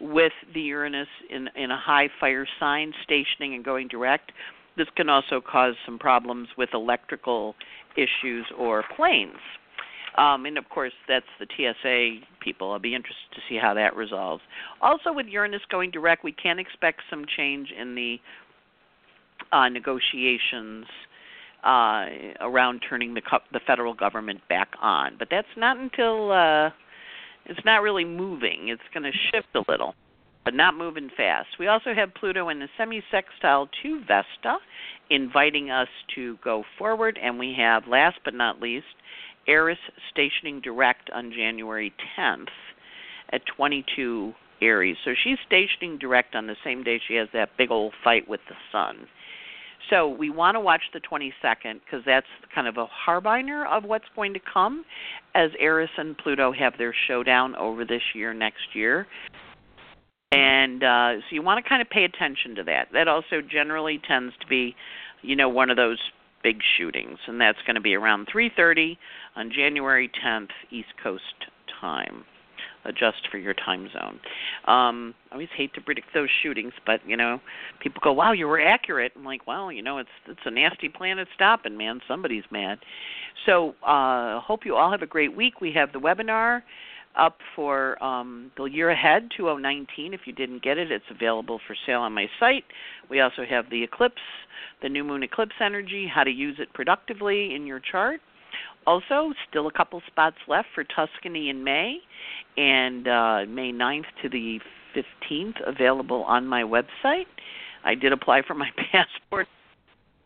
with 0.00 0.32
the 0.52 0.60
Uranus 0.60 1.08
in, 1.30 1.48
in 1.56 1.70
a 1.70 1.78
high 1.78 2.08
fire 2.20 2.46
sign 2.58 2.92
stationing 3.02 3.54
and 3.54 3.64
going 3.64 3.88
direct. 3.88 4.32
This 4.76 4.88
can 4.96 5.08
also 5.08 5.40
cause 5.40 5.74
some 5.86 5.98
problems 5.98 6.48
with 6.58 6.70
electrical 6.74 7.54
issues 7.96 8.46
or 8.58 8.84
planes. 8.96 9.38
Um, 10.16 10.46
and 10.46 10.58
of 10.58 10.68
course, 10.68 10.92
that's 11.08 11.26
the 11.40 11.46
TSA 11.56 12.26
people. 12.40 12.72
I'll 12.72 12.78
be 12.78 12.94
interested 12.94 13.30
to 13.34 13.40
see 13.48 13.58
how 13.60 13.74
that 13.74 13.96
resolves. 13.96 14.42
Also, 14.80 15.12
with 15.12 15.26
Uranus 15.26 15.62
going 15.70 15.90
direct, 15.90 16.22
we 16.22 16.32
can 16.32 16.58
expect 16.58 17.02
some 17.10 17.24
change 17.36 17.72
in 17.76 17.94
the 17.94 18.16
uh, 19.52 19.68
negotiations 19.68 20.86
uh, 21.64 22.06
around 22.40 22.80
turning 22.88 23.14
the, 23.14 23.22
the 23.52 23.60
federal 23.66 23.94
government 23.94 24.40
back 24.48 24.68
on. 24.80 25.16
But 25.18 25.28
that's 25.30 25.48
not 25.56 25.78
until 25.78 26.30
uh, 26.30 26.70
it's 27.46 27.64
not 27.64 27.82
really 27.82 28.04
moving. 28.04 28.68
It's 28.68 28.82
going 28.92 29.04
to 29.04 29.18
shift 29.32 29.48
a 29.54 29.70
little, 29.70 29.94
but 30.44 30.54
not 30.54 30.76
moving 30.76 31.10
fast. 31.16 31.48
We 31.58 31.68
also 31.68 31.94
have 31.94 32.14
Pluto 32.14 32.48
in 32.48 32.58
the 32.58 32.68
semi-sextile 32.76 33.68
to 33.82 34.00
Vesta, 34.00 34.58
inviting 35.10 35.70
us 35.70 35.88
to 36.14 36.38
go 36.42 36.64
forward. 36.78 37.18
And 37.22 37.38
we 37.38 37.54
have, 37.58 37.86
last 37.86 38.18
but 38.24 38.34
not 38.34 38.60
least, 38.60 38.86
Eris 39.46 39.78
stationing 40.10 40.60
direct 40.60 41.10
on 41.10 41.30
January 41.30 41.92
10th 42.18 42.48
at 43.30 43.42
22 43.56 44.32
Aries. 44.62 44.96
So 45.04 45.12
she's 45.22 45.38
stationing 45.46 45.98
direct 45.98 46.34
on 46.34 46.46
the 46.46 46.56
same 46.64 46.82
day 46.82 47.00
she 47.06 47.14
has 47.16 47.28
that 47.32 47.50
big 47.58 47.70
old 47.70 47.92
fight 48.02 48.28
with 48.28 48.40
the 48.48 48.54
sun. 48.72 49.06
So 49.90 50.08
we 50.08 50.30
want 50.30 50.54
to 50.54 50.60
watch 50.60 50.82
the 50.92 51.00
22nd 51.00 51.80
because 51.84 52.04
that's 52.06 52.26
kind 52.54 52.66
of 52.66 52.76
a 52.76 52.86
harbinger 52.86 53.66
of 53.66 53.84
what's 53.84 54.06
going 54.16 54.34
to 54.34 54.40
come 54.52 54.84
as 55.34 55.50
Eris 55.58 55.90
and 55.98 56.16
Pluto 56.16 56.52
have 56.52 56.74
their 56.78 56.94
showdown 57.06 57.54
over 57.56 57.84
this 57.84 58.02
year, 58.14 58.32
next 58.32 58.74
year. 58.74 59.06
And 60.32 60.82
uh, 60.82 61.16
so 61.16 61.26
you 61.30 61.42
want 61.42 61.62
to 61.62 61.68
kind 61.68 61.82
of 61.82 61.88
pay 61.90 62.04
attention 62.04 62.54
to 62.56 62.64
that. 62.64 62.88
That 62.92 63.08
also 63.08 63.40
generally 63.40 64.00
tends 64.06 64.34
to 64.40 64.46
be, 64.46 64.74
you 65.22 65.36
know, 65.36 65.48
one 65.48 65.70
of 65.70 65.76
those 65.76 65.98
big 66.42 66.60
shootings, 66.76 67.18
and 67.26 67.40
that's 67.40 67.58
going 67.66 67.76
to 67.76 67.80
be 67.80 67.94
around 67.94 68.26
3:30 68.34 68.96
on 69.36 69.50
January 69.50 70.10
10th 70.24 70.50
East 70.70 70.92
Coast 71.02 71.22
time 71.80 72.24
adjust 72.84 73.28
for 73.30 73.38
your 73.38 73.54
time 73.54 73.88
zone. 73.92 74.20
Um, 74.66 75.14
I 75.30 75.34
always 75.34 75.48
hate 75.56 75.74
to 75.74 75.80
predict 75.80 76.08
those 76.14 76.28
shootings, 76.42 76.72
but 76.86 77.00
you 77.06 77.16
know, 77.16 77.40
people 77.80 78.00
go, 78.02 78.12
"Wow, 78.12 78.32
you 78.32 78.46
were 78.46 78.60
accurate." 78.60 79.12
I'm 79.16 79.24
like, 79.24 79.46
"Well, 79.46 79.72
you 79.72 79.82
know, 79.82 79.98
it's 79.98 80.10
it's 80.26 80.40
a 80.44 80.50
nasty 80.50 80.88
planet 80.88 81.28
stopping, 81.34 81.76
man. 81.76 82.00
Somebody's 82.06 82.44
mad." 82.50 82.78
So, 83.46 83.74
uh, 83.86 84.40
hope 84.40 84.64
you 84.64 84.76
all 84.76 84.90
have 84.90 85.02
a 85.02 85.06
great 85.06 85.34
week. 85.34 85.60
We 85.60 85.72
have 85.72 85.92
the 85.92 86.00
webinar 86.00 86.62
up 87.16 87.38
for 87.54 88.02
um, 88.02 88.50
the 88.56 88.64
year 88.64 88.90
ahead 88.90 89.30
2019. 89.36 90.14
If 90.14 90.20
you 90.26 90.32
didn't 90.32 90.62
get 90.62 90.78
it, 90.78 90.90
it's 90.90 91.04
available 91.10 91.60
for 91.66 91.76
sale 91.86 92.00
on 92.00 92.12
my 92.12 92.28
site. 92.40 92.64
We 93.08 93.20
also 93.20 93.44
have 93.48 93.70
the 93.70 93.82
eclipse, 93.82 94.22
the 94.82 94.88
new 94.88 95.04
moon 95.04 95.22
eclipse 95.22 95.54
energy, 95.60 96.10
how 96.12 96.24
to 96.24 96.30
use 96.30 96.56
it 96.58 96.72
productively 96.74 97.54
in 97.54 97.66
your 97.66 97.80
chart. 97.80 98.20
Also, 98.86 99.32
still 99.48 99.66
a 99.66 99.72
couple 99.72 100.02
spots 100.06 100.36
left 100.46 100.68
for 100.74 100.84
Tuscany 100.84 101.48
in 101.48 101.64
May, 101.64 101.98
and 102.56 103.08
uh, 103.08 103.44
May 103.48 103.72
9th 103.72 104.04
to 104.22 104.28
the 104.28 104.60
15th 104.94 105.56
available 105.66 106.22
on 106.24 106.46
my 106.46 106.62
website. 106.62 107.26
I 107.84 107.94
did 107.94 108.12
apply 108.12 108.42
for 108.46 108.54
my 108.54 108.70
passport 108.92 109.48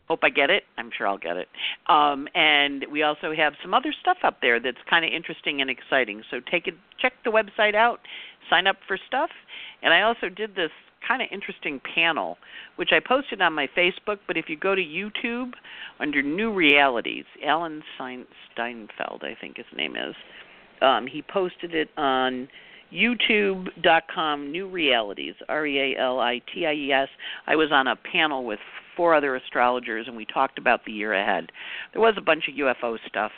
Hope 0.08 0.20
I 0.22 0.30
get 0.30 0.48
it. 0.48 0.62
I'm 0.78 0.90
sure 0.96 1.06
I'll 1.06 1.18
get 1.18 1.36
it. 1.36 1.48
Um, 1.86 2.28
and 2.34 2.86
we 2.90 3.02
also 3.02 3.34
have 3.36 3.52
some 3.62 3.74
other 3.74 3.92
stuff 4.00 4.16
up 4.24 4.38
there 4.40 4.58
that's 4.58 4.78
kind 4.88 5.04
of 5.04 5.12
interesting 5.12 5.60
and 5.60 5.68
exciting. 5.68 6.22
So 6.30 6.40
take 6.50 6.66
it, 6.66 6.74
check 6.98 7.12
the 7.24 7.30
website 7.30 7.74
out, 7.74 8.00
sign 8.48 8.66
up 8.66 8.76
for 8.86 8.98
stuff. 9.06 9.28
And 9.82 9.92
I 9.92 10.00
also 10.00 10.30
did 10.30 10.56
this 10.56 10.70
kind 11.08 11.22
of 11.22 11.28
interesting 11.32 11.80
panel, 11.94 12.36
which 12.76 12.90
I 12.92 13.00
posted 13.00 13.40
on 13.40 13.54
my 13.54 13.68
Facebook. 13.76 14.18
But 14.26 14.36
if 14.36 14.48
you 14.48 14.56
go 14.56 14.74
to 14.74 14.82
YouTube 14.82 15.52
under 15.98 16.22
New 16.22 16.52
Realities, 16.52 17.24
Alan 17.44 17.82
Steinfeld, 17.98 19.22
I 19.22 19.34
think 19.40 19.56
his 19.56 19.66
name 19.74 19.96
is, 19.96 20.14
um, 20.82 21.06
he 21.06 21.22
posted 21.22 21.74
it 21.74 21.88
on 21.96 22.48
youtube.com 22.90 24.50
new 24.50 24.66
realities 24.66 25.34
r 25.48 25.66
e 25.66 25.78
a 25.78 25.98
l 25.98 26.20
i 26.20 26.40
t 26.50 26.64
i 26.64 26.72
e 26.72 26.90
s 26.90 27.08
i 27.46 27.54
was 27.54 27.70
on 27.70 27.86
a 27.86 27.96
panel 27.96 28.46
with 28.46 28.58
four 28.96 29.14
other 29.14 29.36
astrologers 29.36 30.06
and 30.08 30.16
we 30.16 30.24
talked 30.24 30.58
about 30.58 30.84
the 30.86 30.92
year 30.92 31.12
ahead 31.12 31.52
there 31.92 32.00
was 32.00 32.14
a 32.16 32.20
bunch 32.22 32.48
of 32.48 32.54
ufo 32.54 32.96
stuff 33.06 33.32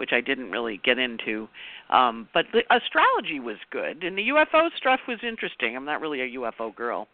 which 0.00 0.10
i 0.12 0.20
didn't 0.20 0.50
really 0.50 0.80
get 0.82 0.98
into 0.98 1.48
um 1.90 2.28
but 2.34 2.46
the 2.52 2.62
astrology 2.74 3.38
was 3.38 3.56
good 3.70 4.02
and 4.02 4.18
the 4.18 4.28
ufo 4.28 4.68
stuff 4.76 5.00
was 5.06 5.18
interesting 5.22 5.76
i'm 5.76 5.84
not 5.84 6.00
really 6.00 6.20
a 6.20 6.38
ufo 6.38 6.74
girl 6.74 7.06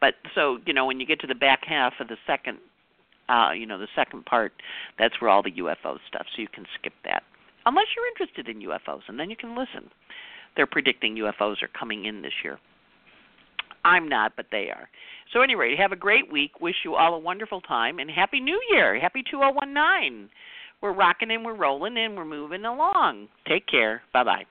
but 0.00 0.14
so 0.34 0.58
you 0.66 0.72
know 0.72 0.86
when 0.86 0.98
you 0.98 1.06
get 1.06 1.20
to 1.20 1.26
the 1.26 1.34
back 1.34 1.60
half 1.64 1.92
of 2.00 2.08
the 2.08 2.16
second 2.26 2.58
uh 3.28 3.50
you 3.52 3.66
know 3.66 3.78
the 3.78 3.88
second 3.94 4.24
part 4.26 4.52
that's 4.98 5.20
where 5.20 5.30
all 5.30 5.42
the 5.42 5.52
ufo 5.52 5.98
stuff 6.08 6.26
so 6.34 6.42
you 6.42 6.48
can 6.52 6.64
skip 6.78 6.94
that 7.04 7.22
unless 7.66 7.86
you're 7.94 8.06
interested 8.08 8.48
in 8.48 8.68
ufos 8.68 9.02
and 9.06 9.20
then 9.20 9.30
you 9.30 9.36
can 9.36 9.56
listen 9.56 9.90
they're 10.56 10.66
predicting 10.66 11.16
UFOs 11.16 11.62
are 11.62 11.68
coming 11.78 12.04
in 12.04 12.22
this 12.22 12.32
year. 12.42 12.58
I'm 13.84 14.08
not, 14.08 14.32
but 14.36 14.46
they 14.50 14.68
are. 14.70 14.88
So 15.32 15.40
anyway, 15.40 15.74
have 15.78 15.92
a 15.92 15.96
great 15.96 16.30
week. 16.30 16.60
Wish 16.60 16.76
you 16.84 16.96
all 16.96 17.14
a 17.14 17.18
wonderful 17.18 17.60
time 17.60 17.98
and 17.98 18.10
happy 18.10 18.40
New 18.40 18.60
Year. 18.70 18.98
Happy 19.00 19.22
2019. 19.30 20.28
We're 20.82 20.92
rocking 20.92 21.30
and 21.30 21.44
we're 21.44 21.56
rolling 21.56 21.96
and 21.98 22.16
we're 22.16 22.24
moving 22.24 22.64
along. 22.64 23.28
Take 23.46 23.66
care. 23.66 24.02
Bye 24.12 24.24
bye. 24.24 24.44